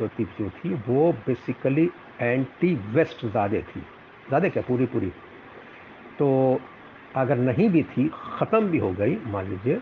जो 0.01 0.09
जो 0.19 0.49
थी 0.51 0.75
वो 0.89 1.13
बेसिकली 1.27 1.89
एंटी 2.21 2.75
वेस्ट 2.95 3.25
ज़्यादा 3.27 3.61
थी। 3.61 3.81
ज़्यादा 4.29 4.49
क्या? 4.49 4.63
पूरी 4.63 4.87
पूरी 4.87 5.11
तो 6.19 6.29
अगर 7.17 7.37
नहीं 7.39 7.69
भी 7.71 7.83
थी, 7.83 8.09
ख़त्म 8.39 8.69
भी 8.71 8.79
हो 8.79 8.93
गई, 8.93 9.17
मान 9.27 9.49
लीजिए। 9.49 9.81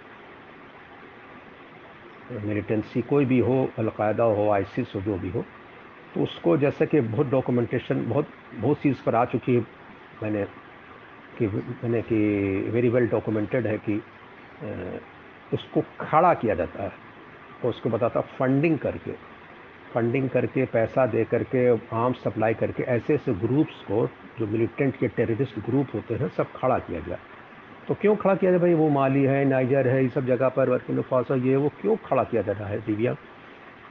मिलिटेंसी 2.41 3.03
कोई 3.03 3.25
भी 3.25 3.39
हो, 3.39 3.69
अलकायदा 3.79 4.25
हो, 4.25 4.49
आईसिस 4.51 4.95
हो, 4.95 5.01
जो 5.01 5.17
भी 5.19 5.31
हो 5.31 5.45
तो 6.15 6.23
उसको 6.23 6.57
जैसे 6.57 6.87
कि 6.87 7.01
बहुत 7.01 7.27
डॉक्यूमेंटेशन 7.27 8.05
बहुत 8.09 8.29
बहुत 8.55 8.79
चीज़ 8.79 9.03
पर 9.07 9.15
आ 9.15 9.25
चुकी 9.25 9.55
है। 9.55 9.61
मैंने 10.23 10.45
कि 11.39 11.47
मैंने 11.47 12.01
कि 12.03 12.17
वेरी 12.71 12.89
वेल 12.89 13.07
डॉक्यूमेंटेड 13.09 13.67
है 13.67 13.77
कि 13.79 13.97
उसको 15.55 15.83
खड़ा 16.01 16.33
किया 16.35 16.55
जाता 16.55 16.83
है। 16.83 16.93
तो 17.63 17.69
उसको 17.69 17.91
बताता 17.91 18.21
फंडिंग 18.21 18.79
करके। 18.79 19.13
फंडिंग 19.95 20.29
करके, 20.31 20.65
पैसा 20.65 21.07
दे 21.07 21.25
करके 21.25 21.69
आर्म 21.97 22.13
सप्लाई 22.13 22.55
करके, 22.55 22.83
ऐसे 22.83 23.15
ऐसे 23.15 23.33
ग्रुप्स 23.33 23.81
को 23.83 24.07
जो 24.39 24.47
मिलिटेंट 24.47 24.97
के 24.97 25.09
टेररिस्ट 25.09 25.59
ग्रुप 25.59 25.87
होते 25.95 26.15
हैं, 26.15 26.29
सब 26.29 26.53
खड़ा 26.57 26.79
किया 26.79 27.01
गया। 27.01 27.19
तो 27.89 27.95
क्यों 27.95 28.17
खड़ा 28.17 28.35
किया 28.35 28.51
जाए 28.51 28.61
भाई? 28.61 28.75
वो 28.75 28.89
माली 28.89 29.23
है, 29.25 29.45
नाइजर 29.45 29.89
है, 29.89 30.03
ये 30.03 30.09
सब 30.09 30.27
जगह 30.27 30.49
पर 30.49 30.71
वर्किन 30.71 31.01
फासा 31.01 31.35
ये, 31.35 31.57
वो 31.57 31.69
क्यों 31.81 31.97
खड़ा 31.97 32.25
किया 32.25 32.43
जा 32.43 32.53
रहा 32.53 32.69
है 32.69 32.81
दिव्या 32.81 33.17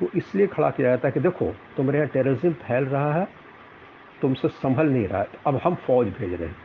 वो 0.01 0.09
इसलिए 0.15 0.47
खड़ा 0.47 0.69
किया 0.69 0.89
जाता 0.89 1.07
है 1.07 1.11
कि 1.11 1.19
देखो, 1.19 1.45
तुम्हारे 1.77 1.99
यहाँ 1.99 2.09
टेररिज्म 2.09 2.51
फैल 2.51 2.85
रहा 2.85 3.13
है, 3.13 3.27
तुमसे 4.21 4.47
संभल 4.47 4.87
नहीं 4.87 5.07
रहा 5.07 5.21
है, 5.21 5.27
अब 5.47 5.55
हम 5.63 5.75
फौज 5.75 6.07
भेज 6.07 6.33
रहे 6.33 6.47
हैं। 6.49 6.55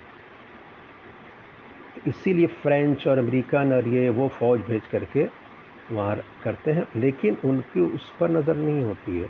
इसीलिए 2.08 2.46
फ्रेंच 2.46 3.06
और 3.08 3.18
अमेरिकन 3.18 3.72
और 3.72 3.88
ये, 3.88 4.08
वो 4.08 4.28
फौज 4.28 4.60
भेज 4.60 4.82
करके 4.92 5.24
वहाँ 5.92 6.16
करते 6.44 6.72
हैं 6.72 6.86
लेकिन 6.96 7.36
उनकी 7.44 7.80
उस 7.94 8.10
पर 8.20 8.30
नज़र 8.30 8.56
नहीं 8.56 8.82
होती 8.84 9.18
है। 9.18 9.28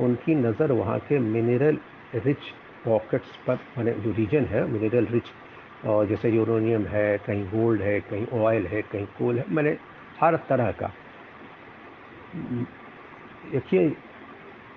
उनकी 0.00 0.34
नज़र 0.34 0.72
वहाँ 0.72 0.98
के 1.08 1.18
मिनरल 1.18 1.78
रिच 2.16 2.50
पॉकेट्स 2.84 3.36
पर 3.46 3.58
मैंने 3.78 3.92
जो 4.02 4.12
रीजन 4.12 4.44
है 4.44 4.64
मिनरल 4.70 5.06
रिच 5.06 5.30
और 5.86 6.06
जैसे 6.06 6.30
यूरोनियम 6.30 6.86
है 6.86 7.18
कहीं 7.18 7.44
गोल्ड 7.50 7.82
है 7.82 7.98
कहीं 8.00 8.26
ऑयल 8.40 8.66
है 8.66 8.82
कहीं 8.82 9.06
कोल 9.18 9.38
है 9.38 9.44
मैंने 9.48 9.76
हर 10.20 10.36
तरह 10.48 10.70
का। 10.72 10.90
देखिए 13.52 13.86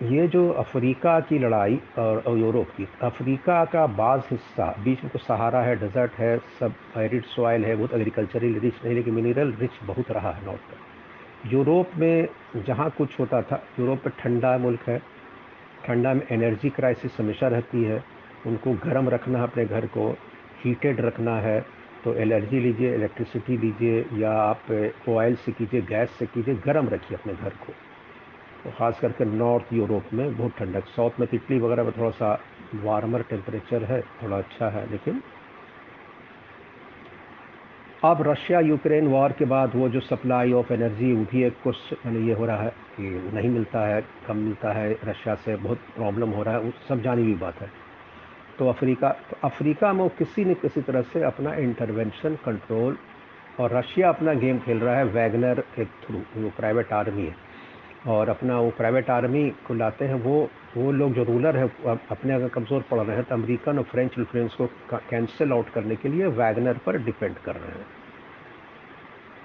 ये 0.04 0.28
जो 0.28 0.50
अफ्रीका 0.52 1.20
की 1.20 1.38
लड़ाई 1.40 1.80
और, 1.98 2.18
और 2.18 2.38
यूरोप 2.38 2.70
की 2.78 2.88
अफ्रीका 3.04 3.64
का 3.66 3.86
बाज़ 3.98 4.22
हिस्सा 4.32 4.66
बीच 4.84 5.04
में 5.04 5.12
तो 5.14 5.20
सहारा 5.20 5.62
है 5.62 5.76
डेजर्ट 5.76 6.20
है 6.20 6.38
सब 6.60 6.74
एरिड 6.98 7.26
सॉइल 7.26 7.66
है 7.66 7.76
बहुत 7.76 7.94
एग्रीकल्चरल 7.94 8.60
रिच 8.60 8.84
नहीं 8.86 8.96
लेकिन 8.96 9.14
मिनरल 9.14 9.54
रिच 9.60 9.84
बहुत 9.86 10.12
रहा 10.12 10.32
है 10.32 10.46
नॉर्थ 10.46 10.72
का 10.72 10.85
यूरोप 11.46 11.92
में 11.98 12.28
जहाँ 12.58 12.90
कुछ 12.98 13.20
होता 13.20 13.42
था, 13.42 13.62
यूरोप 13.80 14.08
ठंडा 14.20 14.58
मुल्क 14.58 14.88
है, 14.88 14.98
ठंडा 15.86 16.14
में 16.14 16.22
एनर्जी 16.32 16.70
क्राइसिस 16.70 17.20
हमेशा 17.20 17.48
रहती 17.48 17.84
है, 17.84 18.04
उनको 18.48 18.74
गर्म 18.86 19.10
रखना 19.10 19.44
अपने 19.44 19.66
घर 19.66 19.86
को, 19.88 20.10
हीटेड 20.64 21.02
रखना 21.02 21.36
है 21.40 21.60
तो 22.04 22.14
एलर्जी 22.16 22.60
लीजिए, 22.60 22.94
इलेक्ट्रिसिटी 22.96 23.58
लीजिए, 23.58 24.06
या 24.14 24.32
आप 24.32 24.72
ऑयल 25.10 25.36
से 25.36 25.52
कीजिए, 25.52 25.82
गैस 25.82 26.10
से 26.10 26.26
कीजिए, 26.26 26.56
गर्म 26.66 26.90
रखिए 26.90 27.18
अपने 27.18 27.34
घर 27.34 27.50
को। 27.62 27.74
तो 28.64 28.72
ख़ास 28.72 29.00
करके 29.00 29.26
नॉर्थ 29.28 29.74
यूरोप 29.74 30.14
में 30.14 30.38
बहुत 30.38 30.58
ठंडक, 30.58 30.86
साउथ 30.88 31.20
में 31.20 31.28
इटली 31.34 31.60
वगैरह 31.60 31.84
में 31.84 31.92
थोड़ा 31.92 32.10
सा 32.12 32.34
वार्मर 32.76 33.22
टेम्परेचर 33.30 33.84
है, 33.84 34.02
थोड़ा 34.24 34.38
अच्छा 34.38 34.70
है, 34.70 34.90
लेकिन 34.92 35.22
अब 38.06 38.22
रशिया 38.22 38.60
यूक्रेन 38.60 39.08
वॉर 39.08 39.32
के 39.32 39.46
बाद 39.46 39.72
वो 39.76 39.88
जो 39.90 40.00
सप्लाई 40.00 40.52
ऑफ़ 40.54 40.72
एनर्जी 40.74 41.12
वो 41.14 41.24
भी 41.32 41.44
एक 41.44 41.56
कुछ 41.64 41.94
ये 42.06 42.34
हो 42.34 42.46
रहा 42.46 42.64
है 42.64 42.70
कि 42.98 43.04
नहीं 43.34 43.50
मिलता 43.50 43.86
है, 43.88 44.02
कम 44.28 44.38
मिलता 44.38 44.72
है, 44.72 44.92
रशिया 45.06 45.36
से 45.36 45.56
बहुत 45.56 45.78
प्रॉब्लम 45.96 46.30
हो 46.30 46.44
रहा 46.44 46.54
है 46.54 46.60
वो 46.60 46.72
सब 46.90 47.02
जानी 47.02 47.22
हुई 47.22 47.34
बात 47.36 47.62
है। 47.62 47.70
तो 48.60 48.68
अफ्रीका 48.70 49.10
तो 49.30 49.38
अफ्रीका 49.44 49.94
में 49.94 50.08
किसी 50.10 50.46
न 50.46 50.54
किसी 50.54 50.82
तरह 50.82 51.02
से 51.14 51.24
अपना 51.24 51.54
इंटरवेंशन 51.58 52.36
कंट्रोल 52.46 52.98
और 53.60 53.74
रशिया 53.74 54.10
अपना 54.10 54.34
गेम 54.36 54.60
खेल 54.60 54.80
रहा 54.80 54.98
है 54.98 55.06
वैगनर 55.12 55.60
के 55.76 55.86
थ्रू 55.86 56.22
वो 56.38 56.50
प्राइवेट 56.58 56.94
आर्मी 56.94 57.26
है। 57.26 57.36
और 58.08 58.30
अपना 58.30 58.60
वो 58.60 58.70
प्राइवेट 58.78 59.10
आर्मी 59.10 59.50
को 59.68 59.74
लाते 59.74 60.06
हैं, 60.06 60.16
वो 60.16 60.50
वो 60.78 60.92
लोग 60.92 61.14
जो 61.14 61.24
रूलर 61.24 61.58
है 61.58 61.68
अपने 61.88 62.34
अगर 62.34 62.48
कमज़ोर 62.50 62.86
पड़ 62.92 63.00
रहे 63.00 63.16
हैं 63.16 63.24
तो 63.26 63.36
अमेरिकन 63.36 63.78
और 63.78 63.84
फ्रेंच 63.86 64.18
इन्फ्लुएंस 64.20 64.56
को 64.56 64.68
कैंसिल 65.10 65.52
आउट 65.54 65.70
करने 65.70 65.96
के 65.96 66.10
लिए 66.10 66.28
वैगनर 66.40 66.78
पर 66.86 66.98
डिपेंड 67.04 67.38
कर 67.46 67.56
रहे 67.56 67.72
हैं। 67.72 67.86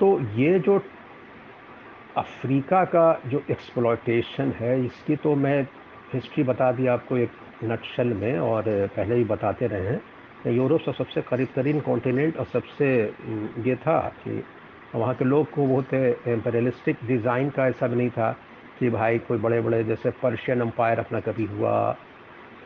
तो 0.01 0.21
ये 0.37 0.59
जो 0.59 0.81
अफ्रीका 2.17 2.85
का 2.87 3.21
जो 3.27 3.43
एक्सप्लॉयटेशन 3.51 4.53
है, 4.53 4.85
इसकी 4.87 5.17
तो 5.17 5.35
मैं 5.37 5.63
हिस्ट्री 6.15 6.45
बता 6.45 6.71
दी 6.73 6.87
आपको 6.89 7.17
एक 7.19 7.31
नटशल 7.65 8.13
में, 8.15 8.39
और 8.39 8.63
पहले 8.97 9.15
भी 9.15 9.25
बताते 9.27 9.67
रहे 9.67 9.87
हैं। 9.87 10.01
यूरोप 10.47 10.81
से 10.81 10.93
सबसे 10.93 11.23
करीब 11.23 11.49
तरीन 11.55 11.81
कॉन्टिनेंट 11.81 12.37
और 12.37 12.45
सबसे 12.45 12.87
ये 13.67 13.75
था 13.77 13.99
कि 14.23 14.43
वहाँ 14.95 15.15
के 15.15 15.25
लोग 15.25 15.51
को 15.51 15.67
बहुत 15.67 15.95
एम्पेरियलिस्टिक 15.95 16.97
डिज़ाइन 17.07 17.51
का 17.51 17.67
ऐसा 17.67 17.87
भी 17.87 17.97
नहीं 17.97 18.11
था। 18.11 18.37
कि 18.81 18.91
भाई 18.91 19.19
कोई 19.19 19.39
बड़े 19.39 19.61
बड़े 19.61 19.83
जैसे 19.85 20.11
पर्शियन 20.23 20.61
अम्पायर 20.61 20.99
अपना 20.99 21.21
कभी 21.21 21.45
हुआ 21.47 21.97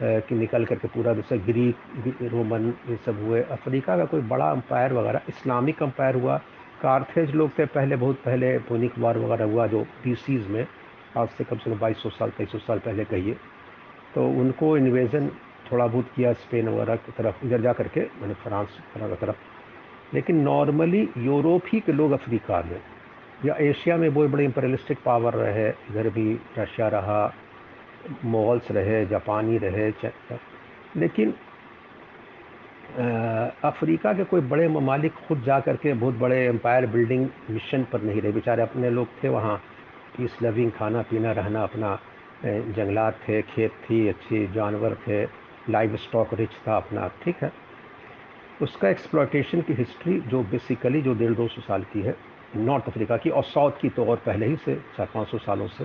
कि 0.02 0.35
निकल 0.35 0.64
करके 0.64 0.88
पूरा 0.88 1.12
जैसे 1.14 1.38
ग्रीक 1.40 2.18
रोमन 2.33 2.73
ये 2.88 2.97
सब 2.97 3.23
हुए। 3.23 3.40
अफ्रीका 3.42 3.97
का 3.97 4.04
कोई 4.04 4.21
बड़ा 4.23 4.50
अम्पायर 4.50 4.92
वगैरह 4.92 5.21
इस्लामिक 5.28 5.83
अम्पायर 5.83 6.14
हुआ। 6.14 6.37
कार्थेज 6.83 7.35
लोग 7.35 7.50
थे 7.59 7.66
पहले, 7.66 7.97
बहुत 7.97 8.16
पहले 8.25 8.59
पुनिक 8.68 8.99
वार 8.99 9.18
वगैरह 9.18 9.44
हुआ 9.44 9.66
जो 9.66 9.83
पीसीज 10.04 10.47
में। 10.49 10.66
आज 11.18 11.28
से 11.28 11.44
कम 11.44 11.56
से 11.56 11.71
कम 11.71 11.78
बाईस 11.78 12.02
सौ 12.02 12.11
साल, 12.11 12.30
तेईस 12.30 12.52
सौ 12.52 12.59
साल 12.59 12.78
पहले 12.78 13.04
कहिए 13.04 13.37
तो 14.14 14.28
उनको 14.30 14.76
इन्वेजन 14.76 15.28
थोड़ा 15.71 15.87
बहुत 15.87 16.11
किया 16.16 16.33
स्पेन 16.35 16.68
वगैरह 16.68 16.97
की 16.97 17.12
तरफ़, 17.12 17.44
इधर 17.47 17.61
जा 17.61 17.73
करके, 17.73 18.00
मैंने 18.21 18.35
फ्रांस 18.35 18.78
वगैरह 18.97 19.14
की 19.14 19.21
तरफ़। 19.21 20.14
लेकिन 20.14 20.40
नॉर्मली 20.42 21.09
यूरोप 21.18 21.62
ही 21.73 21.80
के 21.80 21.92
लोग 21.92 22.12
अफ्रीका 22.12 22.61
में। 22.62 22.80
या 23.45 23.55
एशिया 23.61 23.97
में 23.97 24.13
बहुत 24.15 24.31
बड़े 24.31 24.45
इंपरियलिस्टिक 24.45 24.99
पावर 25.05 25.35
रहे, 25.35 25.69
इधर 25.69 26.09
भी 26.11 26.41
रशिया 26.59 26.89
रहा, 26.89 27.33
मोगल्स 28.25 28.71
रहे, 28.71 29.05
जापानी 29.07 29.59
रहे 29.59 29.93
लेकिन 30.97 31.35
अफ्रीका 33.65 34.13
के 34.13 34.25
कोई 34.25 34.41
बड़े 34.41 34.69
ममालिक 34.69 35.15
खुद 35.29 35.43
जा 35.43 35.59
कर 35.61 35.77
के 35.77 35.93
बहुत 35.95 36.15
बड़े 36.15 36.45
एम्पायर 36.47 36.87
बिल्डिंग 36.87 37.29
मिशन 37.51 37.85
पर 37.93 38.03
नहीं 38.03 38.21
रहे। 38.21 38.33
बेचारे 38.33 38.63
अपने 38.63 38.91
लोग 38.91 39.09
थे 39.23 39.29
वहाँ। 39.29 39.57
पीस 40.17 40.37
लविंग 40.43 40.71
खाना 40.73 41.03
पीना, 41.03 41.33
रहना 41.33 41.63
अपना 41.63 41.99
जंगलात 42.45 43.19
थे, 43.29 43.41
खेत 43.43 43.73
थी, 43.85 44.07
अच्छे 44.09 44.47
जानवर 44.55 44.95
थे 45.07 45.23
लाइव 45.71 45.97
स्टॉक 45.97 46.35
रिच 46.35 46.51
था 46.69 46.77
अपना, 46.77 47.09
ठीक 47.25 47.37
है? 47.43 47.53
उसका 48.63 48.89
एक्सप्लॉटेशन 48.89 49.61
की 49.61 49.73
हिस्ट्री 49.73 50.21
जो 50.21 50.43
बेसिकली 50.45 51.03
जो 51.03 51.15
डेढ़ 51.15 51.33
दो 51.33 51.49
सौ 51.49 51.61
साल 51.61 51.83
की 51.93 52.03
है 52.03 52.15
नॉर्थ 52.56 52.88
अफ्रीका 52.88 53.16
की 53.16 53.30
और 53.30 53.42
साउथ 53.44 53.80
की 53.80 53.88
तो 53.90 54.04
और 54.04 54.16
पहले 54.26 54.46
ही 54.46 54.56
से, 54.56 54.75
चार 54.96 55.08
पाँच 55.14 55.28
सौ 55.28 55.38
सालों 55.38 55.66
से। 55.68 55.84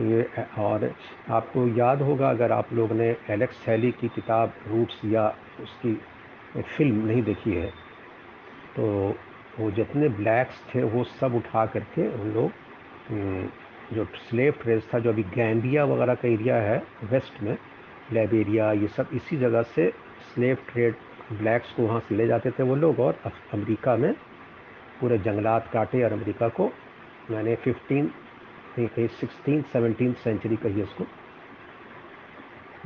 ये, 0.00 0.22
और 0.58 0.92
आपको 1.30 1.66
याद 1.76 2.02
होगा, 2.02 2.30
अगर 2.30 2.52
आप 2.52 2.72
लोग 2.72 2.92
ने 2.92 3.08
एलेक्स 3.30 3.66
हैली 3.68 3.90
की 3.92 4.08
किताब 4.08 4.52
रूट्स 4.68 5.04
या 5.04 5.28
उसकी 5.62 5.94
फ़िल्म 6.76 7.06
नहीं 7.06 7.22
देखी 7.22 7.52
है 7.52 7.70
तो 8.76 8.84
वो 9.58 9.70
जितने 9.70 10.08
ब्लैक्स 10.10 10.62
थे, 10.74 10.82
वो 10.84 11.04
सब 11.04 11.34
उठा 11.34 11.64
करके 11.66 12.08
उन 12.12 12.32
लोग 12.32 12.50
जो 13.94 14.04
स्लेव 14.20 14.52
ट्रेड 14.62 14.82
था, 14.92 14.98
जो 14.98 15.10
अभी 15.10 15.22
गैम्बिया 15.34 15.84
वगैरह 15.86 16.14
का 16.14 16.28
एरिया 16.28 16.56
है, 16.58 16.82
वेस्ट 17.04 17.42
में 17.42 17.56
लाइबेरिया 18.12 18.72
ये 18.72 18.88
सब 18.88 19.08
इसी 19.14 19.36
जगह 19.36 19.62
से 19.74 19.90
स्लेव 20.28 20.56
ट्रेड 20.68 20.94
ब्लैक्स 21.32 21.72
को 21.72 21.82
वहाँ 21.82 22.00
से 22.00 22.14
ले 22.16 22.26
जाते 22.26 22.50
थे 22.50 22.62
वो 22.62 22.74
लोग 22.76 23.00
और 23.00 23.20
अमेरिका 23.54 23.96
में 23.96 24.12
पूरे 25.00 25.18
जंगलात 25.18 25.70
काटे 25.72 26.02
और 26.02 26.12
अमेरिका 26.12 26.48
को 26.50 26.70
मैंने 27.30 27.54
फिफ्टीन 27.54 28.10
कहीं 28.78 29.06
सिक्सटीन 29.10 29.62
सेवनटीन 29.62 30.12
सेंचुरी 30.14 30.56
कही 30.56 30.82
उसको। 30.82 31.04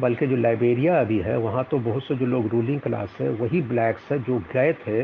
बल्कि 0.01 0.27
जो 0.27 0.37
लाइबेरिया 0.37 1.01
अभी 1.01 1.19
है, 1.19 1.37
वहाँ 1.39 1.65
तो 1.71 1.79
बहुत 1.79 2.05
से 2.05 2.15
जो 2.15 2.27
लोग 2.27 2.47
रूलिंग 2.49 2.81
क्लास 2.81 3.17
है, 3.21 3.29
वही 3.31 3.61
ब्लैक्स 3.63 4.11
है 4.13 4.19
जो 4.19 4.39
गए 4.53 4.73
थे, 4.73 5.03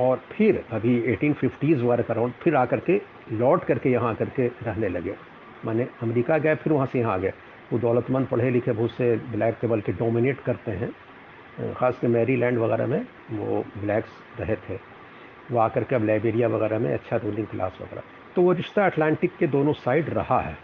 और 0.00 0.20
फिर 0.32 0.64
अभी 0.72 0.98
एटीन 1.12 1.32
फिफ्टीज़ 1.32 1.82
वर्क 1.82 2.10
अराउंड 2.10 2.32
फिर 2.42 2.56
आकर 2.56 2.80
के, 2.80 3.00
लौट 3.32 3.64
करके 3.64 3.90
यहाँ 3.90 4.10
आकर 4.10 4.28
के 4.30 4.46
रहने 4.62 4.88
लगे। 4.88 5.14
माने 5.64 5.86
अमेरिका 6.02 6.38
गए, 6.38 6.54
फिर 6.54 6.72
वहाँ 6.72 6.86
से 6.86 6.98
यहाँ 6.98 7.12
आ 7.14 7.18
गए। 7.18 7.32
वो 7.72 7.78
दौलतमंद 7.78 8.26
पढ़े 8.26 8.50
लिखे 8.50 8.72
बहुत 8.72 8.90
से 8.90 9.16
ब्लैक 9.32 9.58
के 9.60 9.66
बल्कि 9.66 9.92
डोमिनेट 9.92 10.40
करते 10.40 10.72
हैं। 10.72 10.90
ख़ास 11.74 11.98
कर 11.98 12.08
मैरी 12.08 12.36
लैंड 12.36 12.58
वगैरह 12.58 12.86
में 12.86 13.00
वो 13.32 13.64
ब्लैक्स 13.78 14.10
रहे 14.40 14.56
थे। 14.56 14.78
वो 15.50 15.58
आकर 15.58 15.84
के 15.84 15.94
अब 15.96 16.04
लाइबेरिया 16.04 16.48
वगैरह 16.48 16.78
में 16.78 16.92
अच्छा 16.92 17.16
रूलिंग 17.16 17.46
क्लास 17.46 17.78
वगैरह 17.80 18.02
तो 18.34 18.42
वो 18.42 18.52
रिश्ता 18.52 18.84
अटलांटिक 18.86 19.36
के 19.38 19.46
दोनों 19.46 19.72
साइड 19.74 20.08
रहा 20.10 20.40
है 20.40 20.56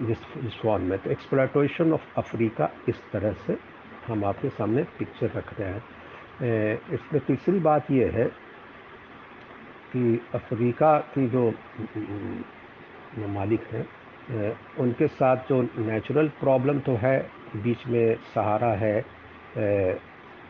जिस 0.00 0.60
फॉर्म 0.62 0.82
में। 0.82 0.98
तो 0.98 1.10
एक्सप्लाइटेशन 1.10 1.92
ऑफ़ 1.92 2.18
अफ्रीका 2.18 2.70
इस 2.88 3.00
तरह 3.12 3.32
से 3.46 3.56
हम 4.06 4.24
आपके 4.24 4.48
सामने 4.50 4.82
पिक्चर 4.98 5.30
रख 5.36 5.52
रहे 5.58 5.72
हैं 5.72 6.78
इसमें 6.94 7.20
तीसरी 7.26 7.58
बात 7.60 7.90
यह 7.90 8.12
है 8.14 8.24
कि 9.92 10.20
अफ्रीका 10.34 10.96
की 11.14 11.28
जो 11.28 11.42
ममालिक 13.18 13.66
हैं 13.72 13.86
उनके 14.80 15.06
साथ 15.08 15.36
जो 15.48 15.60
नेचुरल 15.62 16.28
प्रॉब्लम 16.40 16.78
तो 16.80 16.94
है, 16.96 17.18
बीच 17.56 17.86
में 17.86 18.16
सहारा 18.34 18.72
है 18.76 18.96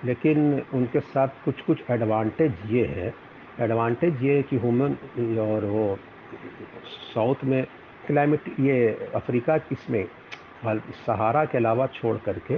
लेकिन 0.04 0.62
उनके 0.74 1.00
साथ 1.00 1.28
कुछ 1.44 1.60
कुछ 1.60 1.82
एडवांटेज 1.90 2.52
ये 2.66 2.84
है। 2.86 3.12
एडवांटेज 3.60 4.22
ये 4.22 4.36
है 4.36 4.42
कि 4.42 4.56
ह्यूमन 4.58 4.96
और 5.40 5.64
वो 5.66 5.98
साउथ 6.86 7.44
में 7.44 7.64
क्लाइमेट 8.06 8.54
ये 8.60 8.78
अफ्रीका 9.14 9.56
इसमें 9.72 10.04
सहारा 11.06 11.44
के 11.44 11.58
अलावा 11.58 11.86
छोड़ 11.94 12.16
करके 12.28 12.56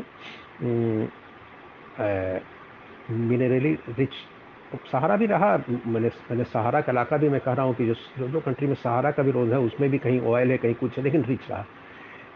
मिनरली 3.11 3.73
रिच 3.89 4.15
सहारा 4.93 5.17
भी 5.17 5.27
रहा। 5.27 5.57
मैंने 5.69 6.09
मैंने 6.09 6.45
सहारा 6.45 6.81
का 6.81 6.93
इलाका 6.93 7.17
भी 7.17 7.29
मैं 7.29 7.41
कह 7.41 7.53
रहा 7.53 7.67
हूँ 7.67 7.75
कि 7.75 7.87
जो 7.87 8.29
जो 8.29 8.41
कंट्री 8.41 8.67
में 8.67 8.75
सहारा 8.75 9.11
का 9.11 9.23
भी 9.23 9.31
रोल 9.31 9.53
है, 9.53 9.59
उसमें 9.61 9.91
भी 9.91 9.99
कहीं 9.99 10.21
ऑयल 10.23 10.51
है, 10.51 10.57
कहीं 10.59 10.75
कुछ 10.75 10.97
है, 10.97 11.03
लेकिन 11.05 11.25
रिच 11.25 11.51
रहा। 11.51 11.65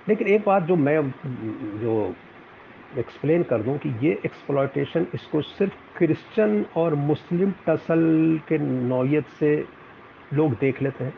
लेकिन 0.09 0.29
एक 0.29 0.45
बात 0.47 0.62
जो 0.62 0.77
मैं, 0.77 1.00
जो 1.81 2.15
एक्सप्लेन 2.97 3.42
कर 3.42 3.62
दूँ 3.62 3.76
कि 3.78 3.88
ये 4.07 4.12
एक्सप्लॉयटेशन 4.26 5.07
इसको 5.14 5.40
सिर्फ़ 5.42 5.75
क्रिश्चियन 5.97 6.64
और 6.76 6.95
मुस्लिम 6.95 7.52
टसल 7.66 8.40
के 8.49 8.59
नौयत 8.59 9.26
से 9.28 9.66
लोग 10.35 10.54
देख 10.59 10.83
लेते 10.83 11.04
हैं। 11.04 11.14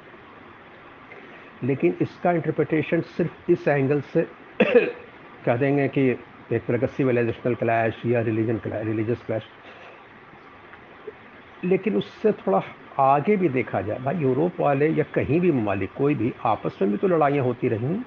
लेकिन 1.65 1.97
इसका 2.03 2.33
इंटरप्रटेशन 2.33 3.01
सिर्फ़ 3.01 3.51
इस 3.51 3.69
एंगल 3.69 4.01
से 4.01 4.23
कह 5.45 5.57
देंगे 5.57 5.89
कि 5.89 6.09
एक 6.53 6.65
तरह 6.67 6.79
का 6.79 6.87
सिविलाइजेशनल 6.87 7.55
क्लैश 7.55 8.03
या 8.07 8.21
रिलीजन 8.21 8.59
क्लैश 8.59 8.87
रिलीजियस 8.87 9.23
क्लैश 9.27 9.43
लेकिन 11.65 11.97
उससे 11.97 12.33
थोड़ा 12.33 12.63
आगे 12.99 13.37
भी 13.37 13.49
देखा 13.49 13.81
जाए, 13.81 13.99
भाई 13.99 14.17
यूरोप 14.17 14.61
वाले 14.61 14.89
या 14.89 15.05
कहीं 15.15 15.41
भी 15.41 15.51
ममालिक, 15.53 15.91
कोई 15.97 16.15
भी, 16.15 16.33
आपस 16.45 16.79
में 16.83 16.91
भी 16.91 16.97
तो 16.97 17.09
लड़ाइयाँ 17.09 17.45
होती 17.45 17.69
रहीं। 17.69 18.01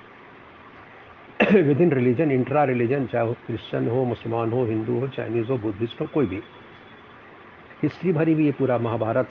with 1.61 1.81
in 1.81 1.91
religion 1.91 2.31
intra 2.31 2.63
religion 2.63 3.05
चाहे 3.05 3.25
वो 3.25 3.33
क्रिश्चन 3.33 3.87
हो, 3.87 4.05
मुसलमान 4.05 4.51
हो, 4.51 4.65
हिंदू 4.65 4.99
हो 4.99 5.07
चाइनीज़ 5.07 5.47
हो 5.47 5.57
बुद्धिस्ट 5.57 6.01
हो, 6.01 6.07
कोई 6.13 6.25
भी। 6.25 6.41
हिस्ट्री 7.83 8.11
भरी 8.11 8.33
हुई 8.33 8.45
है 8.45 8.51
पूरा 8.51 8.77
महाभारत। 8.77 9.29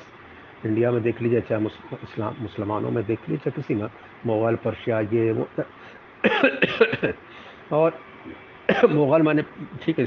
इंडिया 0.66 0.90
में 0.90 1.02
देख 1.02 1.22
लीजिए, 1.22 1.40
चाहे 1.40 1.64
इस्लाम, 1.92 2.34
मुसलमानों 2.40 2.90
में 2.90 3.04
देख 3.04 3.20
लीजिए, 3.20 3.36
चाहे 3.36 3.50
किसी 3.50 3.74
में 3.74 3.88
मुग़ल 4.26 4.56
पर्शिया 4.56 5.00
ये, 5.00 5.32
वो। 5.32 5.48
और 7.72 7.98
मुग़ल 8.90 9.22
मैंने, 9.22 9.42
ठीक 9.82 9.98
है 9.98 10.06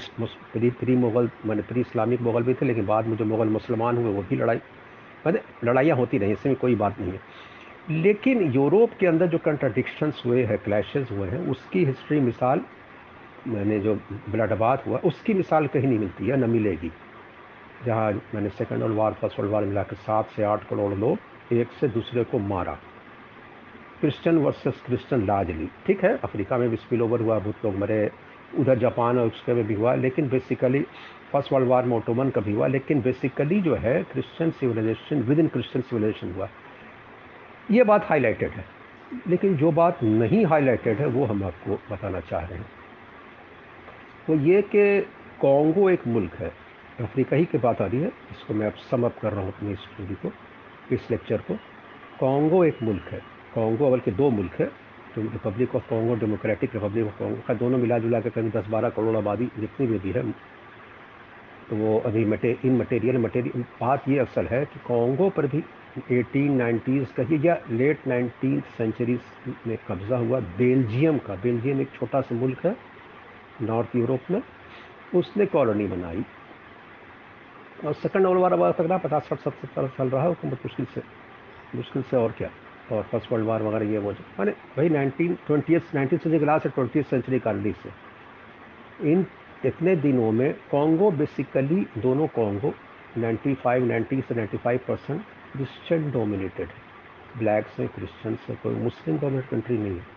प्री 0.53 0.69
प्री 0.69 0.95
मुग़ल 0.95 1.29
मैंने 1.45 1.61
प्री 1.61 1.81
इस्लामिक 1.81 2.21
मुग़ल 2.21 2.43
भी 2.43 2.53
थे, 2.53 2.65
लेकिन 2.65 2.85
बाद 2.85 3.05
में 3.05 3.17
जो 3.17 3.25
मुग़ल 3.25 3.47
मुसलमान 3.47 3.97
हुए, 3.97 4.13
वो 4.13 4.21
भी 4.21 4.35
लड़ाई। 4.35 4.57
मैंने 5.27 5.39
लड़ाइयाँ 5.63 5.97
होती 5.97 6.17
रही, 6.17 6.31
इसमें 6.31 6.55
कोई 6.55 6.75
बात 6.75 6.99
नहीं 6.99 7.11
है। 7.11 7.19
लेकिन 7.91 8.51
यूरोप 8.51 8.91
के 8.99 9.07
अंदर 9.07 9.27
जो 9.27 9.37
कंट्राडिक्शंस 9.37 10.23
हुए 10.25 10.43
हैं 10.43 10.57
क्लैशेस 10.57 11.07
हुए 11.11 11.27
हैं, 11.27 11.47
उसकी 11.47 11.85
हिस्ट्री 11.85 12.19
मिसाल, 12.19 12.61
मैंने 13.47 13.79
जो 13.79 13.95
ब्लडबाद 14.29 14.83
हुआ, 14.87 14.97
उसकी 14.97 15.33
मिसाल 15.33 15.67
कहीं 15.67 15.87
नहीं 15.87 15.99
मिलती 15.99 16.27
है, 16.27 16.37
न 16.37 16.49
मिलेगी। 16.49 16.91
जहाँ 17.85 18.11
मैंने 18.11 18.49
second 18.49 18.81
world 18.81 18.97
war 18.97 19.13
first 19.13 19.39
world 19.39 19.53
war 19.53 19.61
मिला 19.61 19.69
मिलाकर 19.69 19.95
सात 19.95 20.29
से 20.29 20.43
आठ 20.43 20.69
करोड़ 20.69 20.93
लोग 20.93 21.53
एक 21.53 21.67
से 21.67 21.87
दूसरे 21.87 22.23
को 22.23 22.39
मारा। 22.39 22.73
क्रिश्चियन 24.01 24.37
वर्सेस 24.37 24.81
क्रिश्चियन 24.85 25.25
लार्जली 25.25 25.69
ठीक 25.87 26.03
है, 26.03 26.17
अफ्रीका 26.17 26.57
में 26.57 26.69
भी 26.69 26.75
स्पिल 26.75 27.01
ओवर 27.01 27.21
हुआ, 27.21 27.39
बहुत 27.39 27.55
लोग 27.65 27.75
मरे, 27.75 28.11
उधर 28.59 28.77
जापान 28.77 29.19
और 29.19 29.27
उसके 29.27 29.53
में 29.53 29.67
भी 29.67 29.73
हुआ, 29.73 29.95
लेकिन 29.95 30.29
बेसिकली 30.29 30.81
फ़र्स्ट 31.31 31.53
वर्ल्ड 31.53 31.67
वार 31.67 31.85
में 31.85 31.97
ओटोमन 31.97 32.29
का 32.29 32.41
भी 32.41 32.53
हुआ, 32.53 32.67
लेकिन 32.67 33.01
बेसिकली 33.01 33.61
जो 33.61 33.75
है 33.75 34.03
Christian 34.03 34.51
civilisation 34.51 35.21
within 35.39 35.47
Christian 35.47 35.81
civilisation 35.81 36.31
हुआ। 36.31 36.49
ये 37.71 37.83
बात 37.83 38.05
हाईलाइटेड 38.05 38.51
है। 38.51 38.63
लेकिन 39.27 39.55
जो 39.57 39.71
बात 39.71 40.03
नहीं 40.03 40.45
हाईलाइटेड 40.45 40.99
है 40.99 41.05
वो 41.05 41.25
हम 41.25 41.43
आपको 41.43 41.75
बताना 41.91 42.19
चाह 42.19 42.41
रहे 42.41 42.57
हैं। 42.59 42.65
वो 44.29 44.35
ये 44.35 44.61
कि 44.61 45.01
कॉन्गो 45.41 45.89
एक 45.89 46.07
मुल्क 46.07 46.33
है 46.33 46.51
अफ्रीका 47.01 47.35
ही 47.35 47.45
की 47.45 47.57
बात 47.57 47.81
आ 47.81 47.85
रही 47.85 48.01
है 48.01 48.07
इसको 48.31 48.53
मैं 48.53 48.67
अब 48.67 48.73
समअप 48.91 49.17
कर 49.21 49.31
रहा 49.33 49.41
हूँ 49.41 49.53
अपनी 49.53 49.75
स्टोरी 49.75 50.15
को 50.15 50.31
इस 50.91 51.09
लेक्चर 51.11 51.37
को। 51.37 51.57
कॉन्गो 52.19 52.63
एक 52.63 52.83
मुल्क 52.83 53.07
है। 53.11 53.21
कॉन्गो 53.55 53.89
बल्कि 53.91 54.11
दो 54.11 54.29
मुल्क 54.29 54.59
है 54.59 54.65
तो 55.15 55.21
republic 55.21 55.75
of 55.75 55.89
Congo 55.89 56.15
democratic 56.15 56.75
republic 56.75 57.05
of 57.07 57.17
Congo 57.19 57.41
का 57.47 57.53
दोनों 57.53 57.77
मिला 57.77 57.97
जुला 57.99 58.19
कर 58.19 58.29
करीब 58.29 58.51
दस 58.51 58.67
बारह 58.67 58.89
करोड़ 58.89 59.15
आबादी 59.17 59.45
जितनी 59.59 59.87
भी, 59.87 60.11
है 60.11 60.31
तो 61.69 61.75
वो 61.75 61.97
अभी 61.99 62.25
मटे 62.25 62.57
इन 62.65 62.77
मटेरियल 62.77 63.17
मटेरियल 63.17 63.63
बात 63.81 64.09
ये 64.09 64.19
असल 64.19 64.47
है 64.47 64.65
कि 64.65 64.79
कॉन्गो 64.79 65.29
पर 65.29 65.47
भी 65.47 65.63
एटीन 66.11 66.51
नाइन्टीज़ 66.51 67.13
का 67.13 67.23
ही 67.23 67.47
या 67.47 67.57
लेट 67.69 68.07
नाइनटीन 68.07 68.59
सेंचुरी 68.77 69.19
में 69.67 69.77
कब्ज़ा 69.87 70.17
हुआ, 70.17 70.39
बेल्जियम 70.39 71.17
का। 71.17 71.35
बेल्जियम 71.35 71.81
एक 71.81 71.91
छोटा 71.91 72.21
सा 72.21 72.35
मुल्क 72.35 72.65
है, 72.65 72.75
नॉर्थ 73.61 73.95
यूरोप 73.95 74.31
में। 74.31 74.41
उसने 75.15 75.45
कॉलोनी 75.45 75.87
बनाई। 75.87 76.25
और 77.85 77.93
सेकंड 77.93 78.25
वर्ल्ड 78.25 78.59
वार 78.59 78.71
तक 78.71 78.81
रहा, 78.81 78.97
पचास, 78.97 79.23
साठ, 79.23 79.39
सत्तर 79.39 79.87
साल 79.87 80.09
रहा 80.09 80.29
उसको 80.29 80.47
मुश्किल 80.47 80.85
से 80.85 81.01
मुश्किल 81.75 82.03
से 82.03 82.17
और 82.17 82.31
क्या। 82.31 82.49
और 82.91 83.03
फ़र्स्ट 83.03 83.31
वर्ल्ड 83.31 83.47
वार 83.47 83.63
वगैरह 83.63 83.91
ये 83.91 83.97
वो 83.97 84.11
मैंने 84.11 84.51
भाई 84.51 84.89
नाइनटीन 84.89 85.33
ट्वेंटी 85.47 85.75
नाइनटीन 85.75 86.19
सेंचुरी 86.19 86.39
के 86.39 86.45
लास्ट 86.45 86.67
ट्वेंटी 86.67 87.01
सेंचुरी 87.03 87.39
का 87.39 87.49
अर्ली 87.49 87.71
से 87.71 89.11
इन 89.11 89.25
इतने 89.65 89.95
दिनों 89.95 90.31
में, 90.31 90.53
कॉन्गो 90.71 91.11
बेसिकली, 91.11 91.87
दोनों 91.97 92.27
कॉन्गो 92.27 92.73
95 93.17 93.83
90 93.83 94.21
से 94.21 94.35
95 94.35 94.79
परसेंट 94.87 95.21
क्रिश्चियन 95.55 96.09
डोमिनेटेड 96.11 96.67
है। 96.67 97.39
ब्लैक्स 97.39 97.79
हैं, 97.79 97.87
क्रिश्चियंस 97.89 98.45
हैं, 98.49 98.57
कोई 98.63 98.75
मुस्लिम 98.75 99.17
डोमिनेट 99.19 99.49
कंट्री 99.49 99.77
नहीं 99.77 99.95
है। 99.95 100.13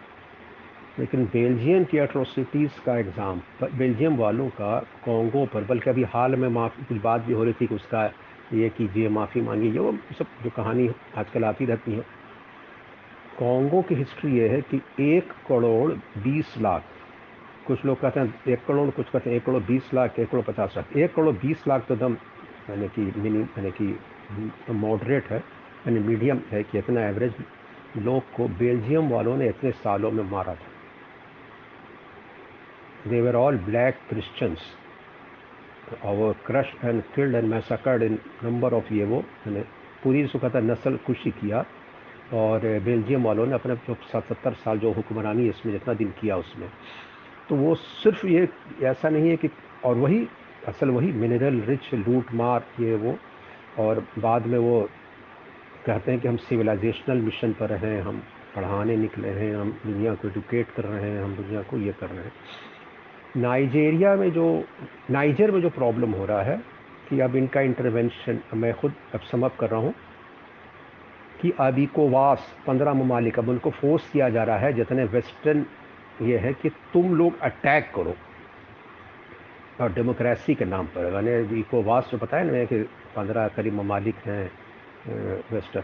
लेकिन 0.98 1.24
बेल्जियम 1.24 1.85
की 1.85 1.98
एट्रोसिटीज़ 1.98 2.81
का 2.87 2.96
एग्ज़ाम 2.98 3.40
बेल्जियम 3.62 4.16
वालों 4.16 4.48
का 4.51 4.79
कॉन्गो 5.05 5.44
पर, 5.46 5.64
बल्कि 5.64 5.90
अभी 5.90 6.05
हाल 6.05 6.37
में 6.37 6.48
माफ़ी, 6.48 6.85
कुछ 6.85 7.01
बात 7.03 7.20
भी 7.20 7.33
हो 7.33 7.44
रही 7.44 7.53
थी 7.53 7.66
कि 7.66 7.74
उसका 7.74 8.05
ये 8.55 8.68
कीजिए 8.68 9.09
माफ़ी 9.09 9.40
मांगिए 9.40 9.79
वो 9.79 9.92
सब 10.18 10.27
जो 10.44 10.51
कहानी 10.51 10.88
आजकल 11.16 11.44
आती 11.44 11.64
रहती 11.66 11.92
है। 11.92 12.05
कॉन्गो 13.38 13.83
की 13.83 13.94
हिस्ट्री 13.94 14.37
ये 14.38 14.48
है 14.48 14.61
कि 14.62 14.81
एक 15.01 15.33
करोड़ 15.48 15.92
बीस 16.18 16.55
लाख, 16.59 16.85
कुछ 17.66 17.85
लोग 17.85 18.01
कहते 18.01 18.20
हैं 18.20 18.35
एक 18.48 18.64
करोड़, 18.66 18.90
कुछ 18.90 19.09
कहते 19.09 19.31
हैं 19.31 19.37
एक 19.37 19.44
करोड़ 19.44 19.62
बीस 19.62 19.94
लाख, 19.94 20.18
एक 20.18 20.31
करोड़ 20.31 20.44
पचास 20.44 20.74
लाख। 20.77 20.96
एक 20.96 21.14
करोड़ 21.14 21.35
बीस 21.37 21.66
लाख 21.68 21.87
तो 21.88 21.96
दम 21.96 22.16
यानी 22.70 22.88
कि 22.88 23.12
मिनी 23.16 23.40
यानी 23.40 23.70
कि 23.70 23.98
मॉडरेट 24.70 25.24
है, 25.30 25.38
यानी 25.86 26.00
मीडियम 26.00 26.40
है 26.50 26.62
कि 26.62 26.78
इतना 26.78 27.00
एवरेज 27.08 27.34
लोग 27.98 28.22
को 28.36 28.48
बेल्जियम 28.58 29.08
वालों 29.10 29.36
ने 29.36 29.48
इतने 29.48 29.70
सालों 29.84 30.10
में 30.10 30.24
मारा 30.30 30.54
था 30.54 30.68
they were 33.06 33.34
all 33.36 33.56
black 33.66 33.94
Christians. 34.08 34.60
Our 36.04 36.34
crushed 36.46 36.82
and 36.82 37.02
killed 37.12 37.34
and 37.34 37.48
massacred 37.50 38.02
in 38.02 38.16
number 38.44 38.70
of 38.78 38.90
ये 38.92 39.04
वो 39.04 39.18
मैंने 39.46 39.60
पूरी 40.02 40.22
कहता 40.28 40.60
नस्ल 40.60 40.96
खुशी 41.06 41.30
किया, 41.30 41.64
और 42.34 42.60
बेल्जियम 42.84 43.22
वालों 43.24 43.46
ने 43.46 43.54
अपने 43.54 43.74
जो 43.86 43.94
सत्तर 44.12 44.52
साल 44.64 44.78
जो 44.78 44.92
हुक्मरानी 44.92 45.48
इसमें 45.48 45.72
जितना 45.72 45.94
दिन 45.94 46.10
किया 46.20 46.36
उसमें 46.36 46.68
तो 47.48 47.56
वो 47.56 47.74
सिर्फ़ 47.74 48.26
ये, 48.26 48.48
ऐसा 48.84 49.08
नहीं 49.08 49.28
है 49.30 49.36
कि, 49.36 49.48
और 49.84 49.94
वही, 49.96 50.28
असल 50.68 50.90
वही 50.90 51.12
मिनरल 51.12 51.60
रिच 51.68 51.94
लूट 51.94 52.34
मार 52.34 52.66
ये 52.80 52.94
वो 52.94 53.16
और 53.78 54.06
बाद 54.18 54.46
में 54.46 54.58
वो 54.58 54.80
कहते 55.86 56.12
हैं 56.12 56.20
कि 56.20 56.28
हम 56.28 56.36
सिविलाइजेशनल 56.36 57.20
मिशन 57.20 57.52
पर 57.52 57.72
हैं, 57.72 58.00
हम 58.02 58.22
पढ़ाने 58.56 58.96
निकले 58.96 59.28
हैं, 59.28 59.54
हम 59.56 59.70
दुनिया 59.86 60.14
को 60.14 60.28
एडुकेट 60.28 60.70
कर 60.70 60.84
रहे 60.84 61.10
हैं, 61.10 61.22
हम 61.22 61.36
दुनिया 61.36 61.62
को 61.62 61.78
ये 61.78 61.92
कर 61.92 62.08
रहे 62.08 62.24
हैं। 62.24 62.32
नाइजेरिया 63.36 64.14
में 64.16 64.30
जो 64.32 64.64
नाइजर 65.10 65.50
में 65.50 65.60
जो 65.60 65.70
प्रॉब्लम 65.70 66.12
हो 66.12 66.24
रहा 66.24 66.42
है 66.42 66.56
कि 67.08 67.20
अब 67.20 67.36
इनका 67.36 67.60
इंटरवेंशन 67.60 68.40
मैं 68.54 68.74
खुद 68.74 68.94
अब 69.14 69.20
समअप 69.20 69.56
कर 69.56 69.70
रहा 69.70 69.80
हूँ 69.80 69.94
कि 71.42 71.52
अभी 71.60 71.86
को 71.86 72.08
वास 72.08 72.54
पंद्रह 72.66 72.94
ममालिक, 72.94 73.38
अब 73.38 73.48
उनको 73.48 73.70
फोर्स 73.70 74.10
किया 74.10 74.28
जा 74.28 74.44
रहा 74.44 74.58
है, 74.58 74.72
जितने 74.72 75.04
वेस्टर्न 75.04 75.66
ये 76.22 76.38
है 76.38 76.52
कि 76.52 76.68
तुम 76.68 77.14
लोग 77.14 77.38
अटैक 77.40 77.92
करो। 77.94 78.14
और 79.80 79.92
डेमोक्रेसी 79.92 80.54
के 80.54 80.64
नाम 80.64 80.86
पर। 80.94 81.10
मैंने 81.12 81.60
इकोवास 81.60 82.08
जो 82.12 82.18
बताया 82.18 82.44
ना 82.44 82.64
कि 82.64 82.82
पंद्रह 83.16 83.48
करीब 83.56 83.74
ममालिक 83.74 84.16
हैं 84.26 84.44
वेस्ट 85.52 85.76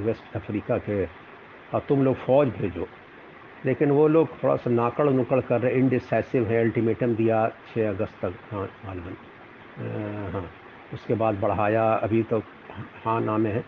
वेस्ट 0.00 0.36
अफ्रीका 0.36 0.78
के। 0.78 1.04
और 1.74 1.80
तुम 1.88 2.04
लोग 2.04 2.16
फ़ौज 2.16 2.48
भेजो। 2.58 2.86
लेकिन 3.66 3.90
वो 3.90 4.06
लोग 4.08 4.42
थोड़ा 4.42 4.56
सा 4.56 4.70
नाकड़ 4.70 5.08
नुकड़ 5.10 5.40
कर 5.40 5.60
रहे 5.60 5.72
इनडिसाइसिव 5.74 6.48
है 6.48 6.60
अल्टीमेटम 6.60 7.14
दिया 7.16 7.46
छः 7.68 7.88
अगस्त 7.88 8.14
तक। 8.22 8.34
हाँ 8.50 8.66
गालबन 8.84 9.16
हाँ। 10.32 10.48
उसके 10.94 11.14
बाद 11.14 11.40
बढ़ाया। 11.40 11.84
अभी 11.94 12.22
तो 12.22 12.42
हाँ 13.04 13.20
नामे 13.20 13.50
है। 13.50 13.64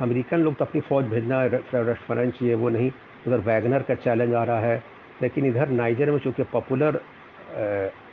अमेरिकन 0.00 0.40
लोग 0.40 0.54
तो 0.56 0.64
अपनी 0.64 0.80
फ़ौज 0.80 1.04
भेजना 1.06 1.44
रेफरेंस 1.44 2.38
ये 2.42 2.54
वो 2.54 2.68
नहीं। 2.68 2.90
उधर 3.26 3.38
वैगनर 3.46 3.82
का 3.82 3.94
चैलेंज 3.96 4.34
आ 4.34 4.44
रहा 4.44 4.60
है। 4.60 4.82
लेकिन 5.22 5.46
इधर 5.46 5.68
नाइजर 5.70 6.10
में 6.10 6.18
चूँकि 6.18 6.42
पॉपुलर 6.52 7.00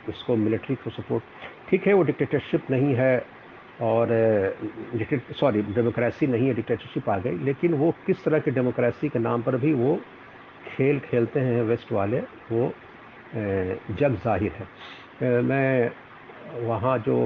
उसको 0.08 0.36
मिलिट्री 0.36 0.74
को 0.74 0.90
सपोर्ट। 0.90 1.22
ठीक 1.70 1.86
है, 1.86 1.92
वो 1.92 2.02
डिक्टेटरशिप 2.02 2.70
नहीं 2.70 2.94
है 2.94 3.24
और 3.82 4.08
सॉरी 5.32 5.62
डेमोक्रेसी 5.62 6.26
नहीं 6.26 6.46
है 6.46 6.54
डिक्टेटरशिप 6.54 7.08
आ 7.08 7.18
गई, 7.18 7.36
लेकिन 7.44 7.74
वो 7.74 7.90
किस 8.06 8.24
तरह 8.24 8.38
की 8.38 8.50
डेमोक्रेसी 8.50 9.08
के 9.08 9.18
नाम 9.18 9.42
पर 9.42 9.56
भी 9.56 9.72
वो 9.74 9.98
खेल 10.68 10.98
खेलते 11.00 11.40
हैं 11.40 11.62
वेस्ट 11.64 11.92
वाले, 11.92 12.20
वो 12.52 12.72
जग 13.90 14.18
ज़ाहिर 14.24 14.52
है। 14.52 15.40
मैं 15.42 15.90
वहाँ 16.58 16.98
जो 16.98 17.16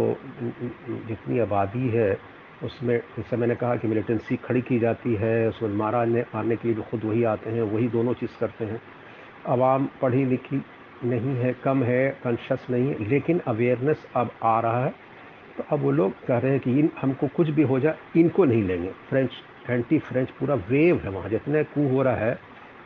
जितनी 1.09 1.39
आबादी 1.39 1.89
है, 1.89 2.19
उसमें 2.65 2.97
जैसे 3.17 3.37
मैंने 3.37 3.55
कहा 3.55 3.77
कि 3.77 3.89
मिलिटेंसी 3.89 4.37
खड़ी 4.39 4.61
की 4.63 4.79
जाती 4.79 5.15
है, 5.15 5.49
उसमें 5.49 5.75
मारा 5.77 6.05
मारने 6.07 6.57
के 6.57 6.69
लिए 6.69 6.77
जो 6.77 6.83
खुद 6.91 7.05
वही 7.05 7.25
आते 7.25 7.51
हैं, 7.51 7.63
वही 7.65 7.89
दोनों 7.89 8.15
चीज़ 8.15 8.39
करते 8.41 8.65
हैं। 8.65 8.81
आवाम 9.49 9.89
पढ़ी 10.03 10.25
लिखी 10.25 10.63
नहीं 11.05 11.37
है 11.37 11.53
कम 11.65 11.83
है 11.85 12.09
कॉन्शस 12.23 12.67
नहीं 12.71 12.89
है 12.89 13.09
लेकिन 13.09 13.39
अवेयरनेस 13.49 14.07
अब 14.17 14.31
आ 14.43 14.59
रहा 14.61 14.85
है। 14.85 14.91
तो 15.57 15.65
अब 15.73 15.81
वो 15.83 15.91
लोग 15.91 16.13
कह 16.27 16.39
रहे 16.39 16.51
हैं 16.51 16.61
कि 16.61 16.79
इन 16.81 16.91
हमको 17.01 17.29
कुछ 17.37 17.49
भी 17.49 17.63
हो 17.63 17.79
जाए 17.81 18.21
इनको 18.21 18.45
नहीं 18.45 18.63
लेंगे। 18.63 18.91
फ्रेंच 19.09 19.33
एंटी 19.71 19.99
फ्रेंच 19.99 20.31
पूरा 20.31 20.55
वेव 20.71 21.01
है 21.05 21.11
वहाँ 21.11 21.31
जितने 21.31 21.65
कू 21.65 21.89
हो 21.89 22.03
रहा 22.03 22.17
है 22.17 22.39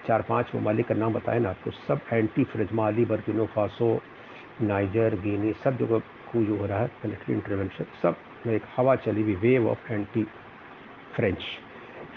चार 0.06 0.22
पाँच 0.22 0.54
ममालिक 0.54 0.86
का 0.88 0.94
नाम 0.94 1.12
बताए 1.12 1.38
ना 1.38 1.50
आपको 1.50 1.70
सब 1.70 2.00
anti 2.12 2.44
French 2.44 2.72
Mali 2.72 3.04
Burkina 3.04 3.46
Faso 3.46 4.00
Niger 4.62 5.14
Guinea 5.22 5.52
सब 5.64 5.78
जगह 5.78 5.98
कू 6.32 6.44
जो 6.44 6.56
हो 6.56 6.66
रहा 6.66 6.80
है 6.80 6.90
मिलिट्री 7.04 7.34
इंटरवेंशन 7.34 7.86
सब 8.02 8.16
में 8.46 8.54
एक 8.54 8.62
हवा 8.76 8.96
चली 8.96 9.22
हुई 9.22 9.34
wave 9.42 9.68
of 9.70 9.92
anti 9.92 10.22
French 11.16 11.42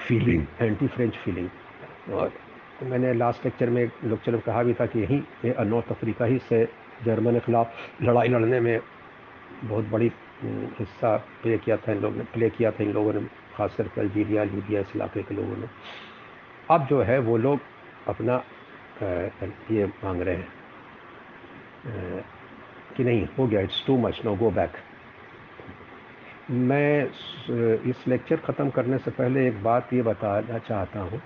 feeling 0.08 0.46
anti 0.62 0.88
French 0.88 1.16
feeling 1.16 1.50
और 2.14 2.32
मैंने 2.84 3.14
लास्ट 3.14 3.46
लेक्चर 3.46 3.70
में 3.70 3.90
लोग 4.04 4.22
चलो 4.24 4.40
कहा 4.40 4.64
भी 4.64 4.74
था 4.74 4.86
कि 4.86 5.00
यहीं 5.00 5.54
नॉर्थ 5.66 5.92
अफ्रीका 5.92 6.26
ही 6.26 6.38
से 6.50 6.64
जर्मन 7.06 7.34
के 7.34 7.40
खिलाफ 7.40 8.02
लड़ाई 8.04 8.28
लड़ने 8.28 8.60
में 8.60 8.80
बहुत 9.64 9.86
बड़ी 9.92 10.12
हिस्सा 10.80 11.16
प्ले 11.42 11.58
किया 11.58 11.78
था 11.78 11.92
इन 11.92 12.00
लोगों 12.02 12.18
ने 12.18 12.24
प्ले 12.34 12.50
किया 12.50 12.72
था 12.72 12.84
इन 12.84 12.92
लोगों 12.94 13.14
ने, 13.14 13.20
खास 13.56 13.76
करके 13.78 14.02
अल्जीरिया, 14.02 14.44
लीबिया 14.44 14.82
इस 14.82 14.96
इलाके 14.96 15.24
के 15.24 15.36
लोगों 15.36 15.58
ने। 15.58 15.68
अब 16.72 16.88
जो 16.88 17.02
है 17.02 17.20
वो 17.20 17.38
लोग 17.38 17.60
अपना 18.08 18.44
ये 19.72 19.86
मांग 20.04 20.22
रहे 20.22 20.36
हैं। 20.36 20.48
कि 22.96 23.04
नहीं, 23.04 23.28
हो 23.38 23.48
गया 23.48 23.62
it's 23.62 23.86
too 23.88 23.98
much 23.98 24.22
no 24.26 24.36
go 24.36 24.52
back 24.52 24.72
मैं 26.52 27.06
इस 27.90 28.08
लेक्चर 28.08 28.38
ख़त्म 28.46 28.70
करने 28.70 28.98
से 28.98 29.12
पहले 29.12 29.48
एक 29.48 29.62
बात 29.64 29.94
ये 29.94 30.02
बताना 30.02 30.58
चाहता 30.60 31.00
हूँ 31.00 31.20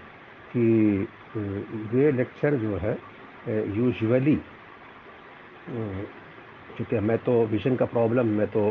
कि 0.51 1.07
ये 1.35 2.11
लेक्चर 2.11 2.55
जो 2.55 2.77
है 2.77 2.97
यूजुअली 3.77 4.35
क्योंकि 5.67 6.99
मैं 6.99 7.17
तो 7.17 7.45
विजन 7.45 7.75
का 7.75 7.85
प्रॉब्लम 7.85 8.27
मैं 8.37 8.47
तो 8.47 8.65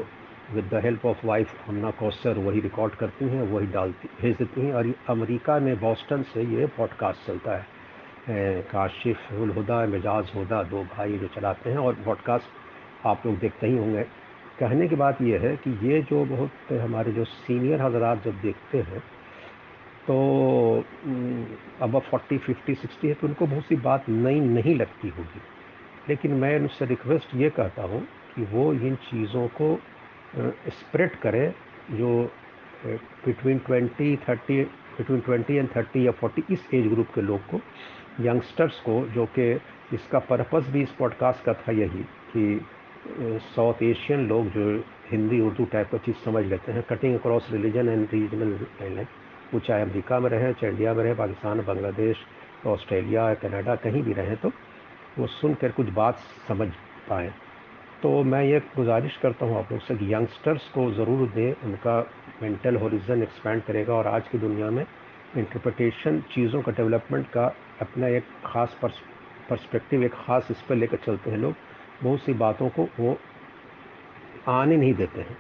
with 0.53 0.69
the 0.71 0.81
help 0.85 1.07
of 1.07 1.27
wife 1.27 1.53
Hamna 1.67 1.91
Kausar 1.91 2.39
वही 2.39 2.61
रिकॉर्ड 2.61 2.95
करती 2.95 3.25
हैं, 3.25 3.43
वही 3.43 3.67
डालती, 3.67 4.09
भेज 4.21 4.37
देती 4.37 4.61
हैं। 4.61 4.73
और 4.75 4.93
अमेरिका 5.09 5.59
में 5.59 5.79
बॉस्टन 5.81 6.23
से 6.23 6.43
ये 6.43 6.67
पॉडकास्ट 6.77 7.27
चलता 7.27 7.57
है। 7.57 8.63
काशिफ 8.63 9.33
हुदा, 9.33 9.85
मिजाज 9.87 10.33
हुदा, 10.35 10.63
दो 10.63 10.83
भाई 10.97 11.19
जो 11.19 11.27
चलाते 11.27 11.71
हैं 11.71 11.79
और 11.79 11.95
पॉडकास्ट 12.05 13.07
आप 13.07 13.23
लोग 13.27 13.39
देखते 13.39 13.67
ही 13.67 13.77
होंगे। 13.77 14.03
कहने 14.59 14.89
की 14.89 14.97
बात 14.97 15.23
यह 15.23 15.41
है 15.41 15.57
कि 15.57 15.71
ये 15.89 16.03
जो 16.03 16.25
बहुत 16.25 16.73
हमारे 16.73 17.13
जो 17.13 17.25
सीनियर 17.25 17.83
हजरात 17.83 18.25
जब 18.25 18.41
देखते 18.41 18.79
हैं 18.81 19.03
तो 20.09 20.85
अब 21.83 21.99
फोर्टी, 22.01 22.39
फिफ्टी, 22.39 22.75
सिक्सटी 22.75 23.09
है 23.09 23.15
तो 23.15 23.27
उनको 23.27 23.47
बहुत 23.47 23.65
सी 23.65 23.77
बात 23.77 24.09
नई 24.09 24.41
नहीं 24.41 24.75
लगती 24.77 25.09
होगी। 25.09 25.41
लेकिन 26.09 26.33
मैं 26.35 26.59
उनसे 26.61 26.87
रिक्वेस्ट 26.87 27.35
ये 27.37 27.51
कहता 27.51 27.83
हूँ 27.83 28.01
कि 28.35 28.45
वो 28.53 28.73
इन 28.73 28.95
चीज़ों 29.11 29.47
को 29.61 29.79
स्प्रेड 30.71 31.17
करें, 31.21 31.55
जो 31.91 32.31
between 32.87 33.59
twenty 33.59 34.17
thirty 34.29 34.63
between 34.99 35.21
twenty 35.21 35.57
and 35.57 35.69
thirty 35.77 36.07
या 36.07 36.13
फोर्टी 36.13 36.43
इस 36.51 36.67
एज 36.75 36.87
ग्रुप 36.87 37.09
के 37.15 37.23
लोग 37.23 37.41
को 37.51 37.61
यंगस्टर्स 38.21 38.81
को, 38.81 39.01
जो 39.07 39.27
कि 39.39 39.53
इसका 39.95 40.19
पर्पज़ 40.19 40.71
भी 40.71 40.83
इस 40.83 40.91
पॉडकास्ट 40.99 41.45
का 41.45 41.55
था 41.55 41.73
यही 41.73 42.05
कि 42.33 42.61
साउथ 43.55 43.83
एशियन 43.83 44.27
लोग 44.29 44.49
जो 44.49 44.85
हिंदी 45.11 45.41
उर्दू 45.41 45.65
टाइप 45.65 45.91
का 45.93 45.99
चीज़ 45.99 46.17
समझ 46.25 46.45
लेते 46.47 46.73
हैं 46.73 46.83
cutting 46.91 47.19
across 47.19 47.49
religion 47.53 47.89
and 47.89 48.09
regional 48.13 48.53
line 48.81 49.07
वो 49.55 49.61
चाहे 49.61 49.83
अमेरिका 49.83 50.19
में 50.21 50.29
रहें, 50.31 50.53
चाहे 50.53 50.73
इंडिया 50.73 50.95
में 50.95 51.03
रहें, 51.05 51.17
पाकिस्तान, 51.17 51.61
बांग्लादेश, 51.65 52.17
ऑस्ट्रेलिया, 52.67 53.33
कनाडा, 53.37 53.75
कहीं 53.77 54.03
भी 54.03 54.13
रहें 54.15 54.37
तो 54.37 54.53
वो 55.19 55.27
सुन 55.29 55.55
कर 55.55 55.73
कुछ 55.73 55.89
बात 55.93 56.21
समझ 56.49 56.69
पाएँ। 57.09 57.31
तो 58.03 58.23
मैं 58.25 58.43
ये 58.45 58.59
गुजारिश 58.77 59.17
करता 59.23 59.47
हूँ 59.47 59.59
आप 59.59 59.73
लोग 59.73 59.81
से 59.81 59.97
कि 59.97 60.13
यंगस्टर्स 60.15 60.69
को 60.69 60.91
ज़रूर 60.93 61.29
दें, 61.31 61.53
उनका 61.65 61.99
मेंटल 62.43 62.77
होरिजन 62.77 63.23
एक्सपेंड 63.23 63.63
करेगा 63.63 63.95
और 63.95 64.07
आज 64.07 64.29
की 64.29 64.39
दुनिया 64.39 64.71
में 64.71 64.85
इंटरप्रटेशन 65.37 66.21
चीज़ों 66.33 66.63
का 66.63 66.73
डेवलपमेंट 66.73 67.27
का 67.31 67.45
अपना 67.81 68.09
एक 68.09 68.25
ख़ास 68.47 68.77
पर्सपेक्टिव 68.83 70.03
एक 70.05 70.15
ख़ास 70.17 70.49
इस 70.51 70.61
पर 70.69 70.75
लेकर 70.75 70.97
चलते 71.07 71.31
हैं 71.31 71.39
लोग। 71.39 71.55
बहुत 72.03 72.21
सी 72.21 72.33
बातों 72.35 72.69
को 72.69 72.89
वो 73.01 73.17
आने 74.49 74.77
नहीं 74.77 74.95
देते 74.95 75.21
हैं। 75.21 75.37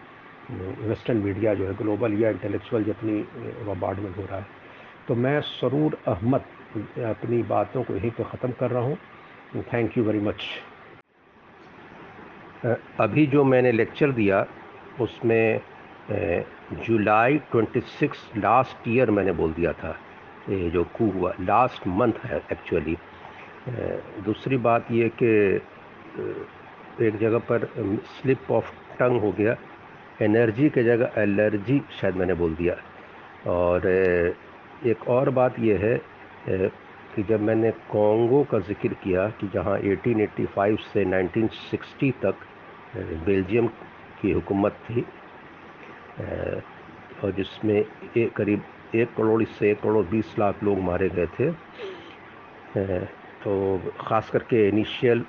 वेस्टर्न 0.50 1.18
मीडिया 1.18 1.54
जो 1.54 1.66
है, 1.66 1.74
ग्लोबल 1.76 2.12
या 2.22 2.30
इंटेलेक्चुअल 2.30 2.84
जितनी 2.84 3.20
बॉम्बार्डमेंट 3.64 4.16
हो 4.16 4.24
रहा 4.24 4.38
है। 4.38 4.46
तो 5.08 5.14
मैं 5.16 5.40
सरूर 5.42 5.98
अहमद 6.08 6.42
अपनी 7.06 7.42
बातों 7.44 7.82
को 7.84 7.94
यहीं 7.94 8.10
पर 8.10 8.24
ख़त्म 8.26 8.50
कर 8.60 8.70
रहा 8.70 8.82
हूँ। 8.82 8.96
Thank 9.72 9.96
you 9.98 10.04
very 10.04 10.20
much. 10.20 10.44
अभी 13.00 13.26
जो 13.26 13.44
मैंने 13.44 13.72
लेक्चर 13.72 14.12
दिया, 14.12 14.46
उसमें 15.00 15.60
जुलाई 16.78 17.38
26 17.52 18.30
लास्ट 18.36 18.88
ईयर 18.88 19.10
मैंने 19.10 19.32
बोल 19.32 19.52
दिया 19.52 19.72
था, 19.72 19.96
ये 20.48 20.70
जो 20.70 20.84
कू 20.94 21.10
हुआ, 21.10 21.32
लास्ट 21.40 21.86
मंथ 21.88 22.24
है 22.24 22.42
एक्चुअली। 22.52 22.96
दूसरी 24.24 24.56
बात 24.58 24.90
ये 24.92 25.08
कि 25.22 25.26
एक 27.00 27.16
जगह 27.18 27.38
पर 27.50 27.66
स्लिप 28.12 28.50
ऑफ़ 28.50 28.72
टंग 28.98 29.20
हो 29.20 29.32
गया। 29.32 29.56
एनर्जी 30.22 30.68
के 30.70 30.82
जगह 30.84 31.20
एलर्जी 31.22 31.80
शायद 32.00 32.16
मैंने 32.16 32.34
बोल 32.34 32.54
दिया। 32.54 32.74
और 33.50 33.86
एक 34.86 35.08
और 35.08 35.30
बात 35.30 35.58
यह 35.60 35.78
है 35.80 35.96
कि 37.14 37.22
जब 37.28 37.40
मैंने 37.40 37.70
कॉन्गो 37.90 38.42
का 38.50 38.58
ज़िक्र 38.68 38.94
किया 39.02 39.28
कि 39.40 39.48
जहाँ 39.54 39.78
1885 39.80 40.78
से 40.92 41.04
1960 41.04 42.12
तक 42.22 42.36
बेल्जियम 43.26 43.66
की 44.20 44.30
हुकूमत 44.32 44.78
थी 44.88 45.04
और 47.22 47.32
जिसमें 47.36 47.74
एक 47.74 48.32
करीब 48.36 48.62
एक 48.94 49.14
करोड़ 49.16 49.42
इससे 49.42 49.70
एक 49.70 49.80
करोड़ 49.82 50.04
बीस 50.06 50.34
लाख 50.38 50.62
लोग 50.64 50.78
मारे 50.82 51.08
गए 51.10 51.26
थे 51.38 51.50
तो 53.42 53.52
ख़ास 54.00 54.30
करके 54.30 54.68
इनिशियल 54.68 55.24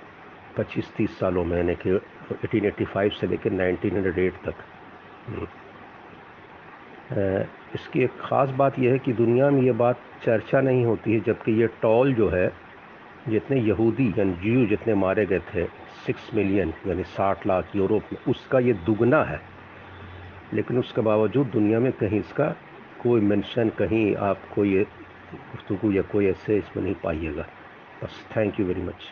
25-30 0.58 1.20
सालों 1.20 1.44
में, 1.46 1.58
यानी 1.58 1.76
कि 1.76 1.90
1885 2.36 3.20
से 3.20 3.28
लेकर 3.28 3.52
1908 3.54 4.36
तक। 4.46 4.56
इसकी 7.76 8.04
एक 8.04 8.12
ख़ास 8.22 8.50
बात 8.50 8.80
यह 8.80 8.92
है 8.92 9.00
कि 9.00 9.14
दुनिया 9.14 9.50
में 9.50 9.62
ये 9.62 9.72
बात 9.72 10.00
चर्चा 10.26 10.62
नहीं 10.62 10.86
होती 10.86 11.14
है, 11.14 11.20
जबकि 11.20 11.52
ये 11.62 11.68
टॉल 11.82 12.14
जो 12.14 12.30
है, 12.30 12.52
जितने 13.30 13.60
यहूदी 13.62 14.08
यानी 14.20 14.34
जीव 14.34 14.66
जितने 14.70 14.94
मारे 14.96 15.26
गए 15.26 15.40
थे, 15.54 15.66
सिक्स 16.06 16.34
मिलियन 16.34 16.74
यानी 16.88 17.04
साठ 17.04 17.48
लाख 17.48 17.76
यूरोप 17.76 18.12
में, 18.14 18.20
उसका 18.28 18.60
ये 18.60 18.74
दुगना 18.86 19.24
है। 19.24 19.42
लेकिन 20.54 20.78
उसके 20.80 21.02
बावजूद 21.02 21.48
दुनिया 21.48 21.80
में 21.80 21.92
कहीं 21.92 22.20
इसका 22.20 22.56
कोई 23.04 23.22
मेंशन, 23.22 23.70
कहीं 23.70 24.16
आप 24.16 24.42
कोई 24.56 24.84
गुफ्तु 25.34 25.92
या 25.92 26.02
कोई 26.02 26.28
ऐसे 26.28 26.58
इसमें 26.58 26.84
नहीं 26.84 26.96
पाइएगा। 27.04 27.46
बस 28.04 28.26
थैंक 28.36 28.60
यू 28.60 28.66
वेरी 28.66 28.82
मच 28.82 29.12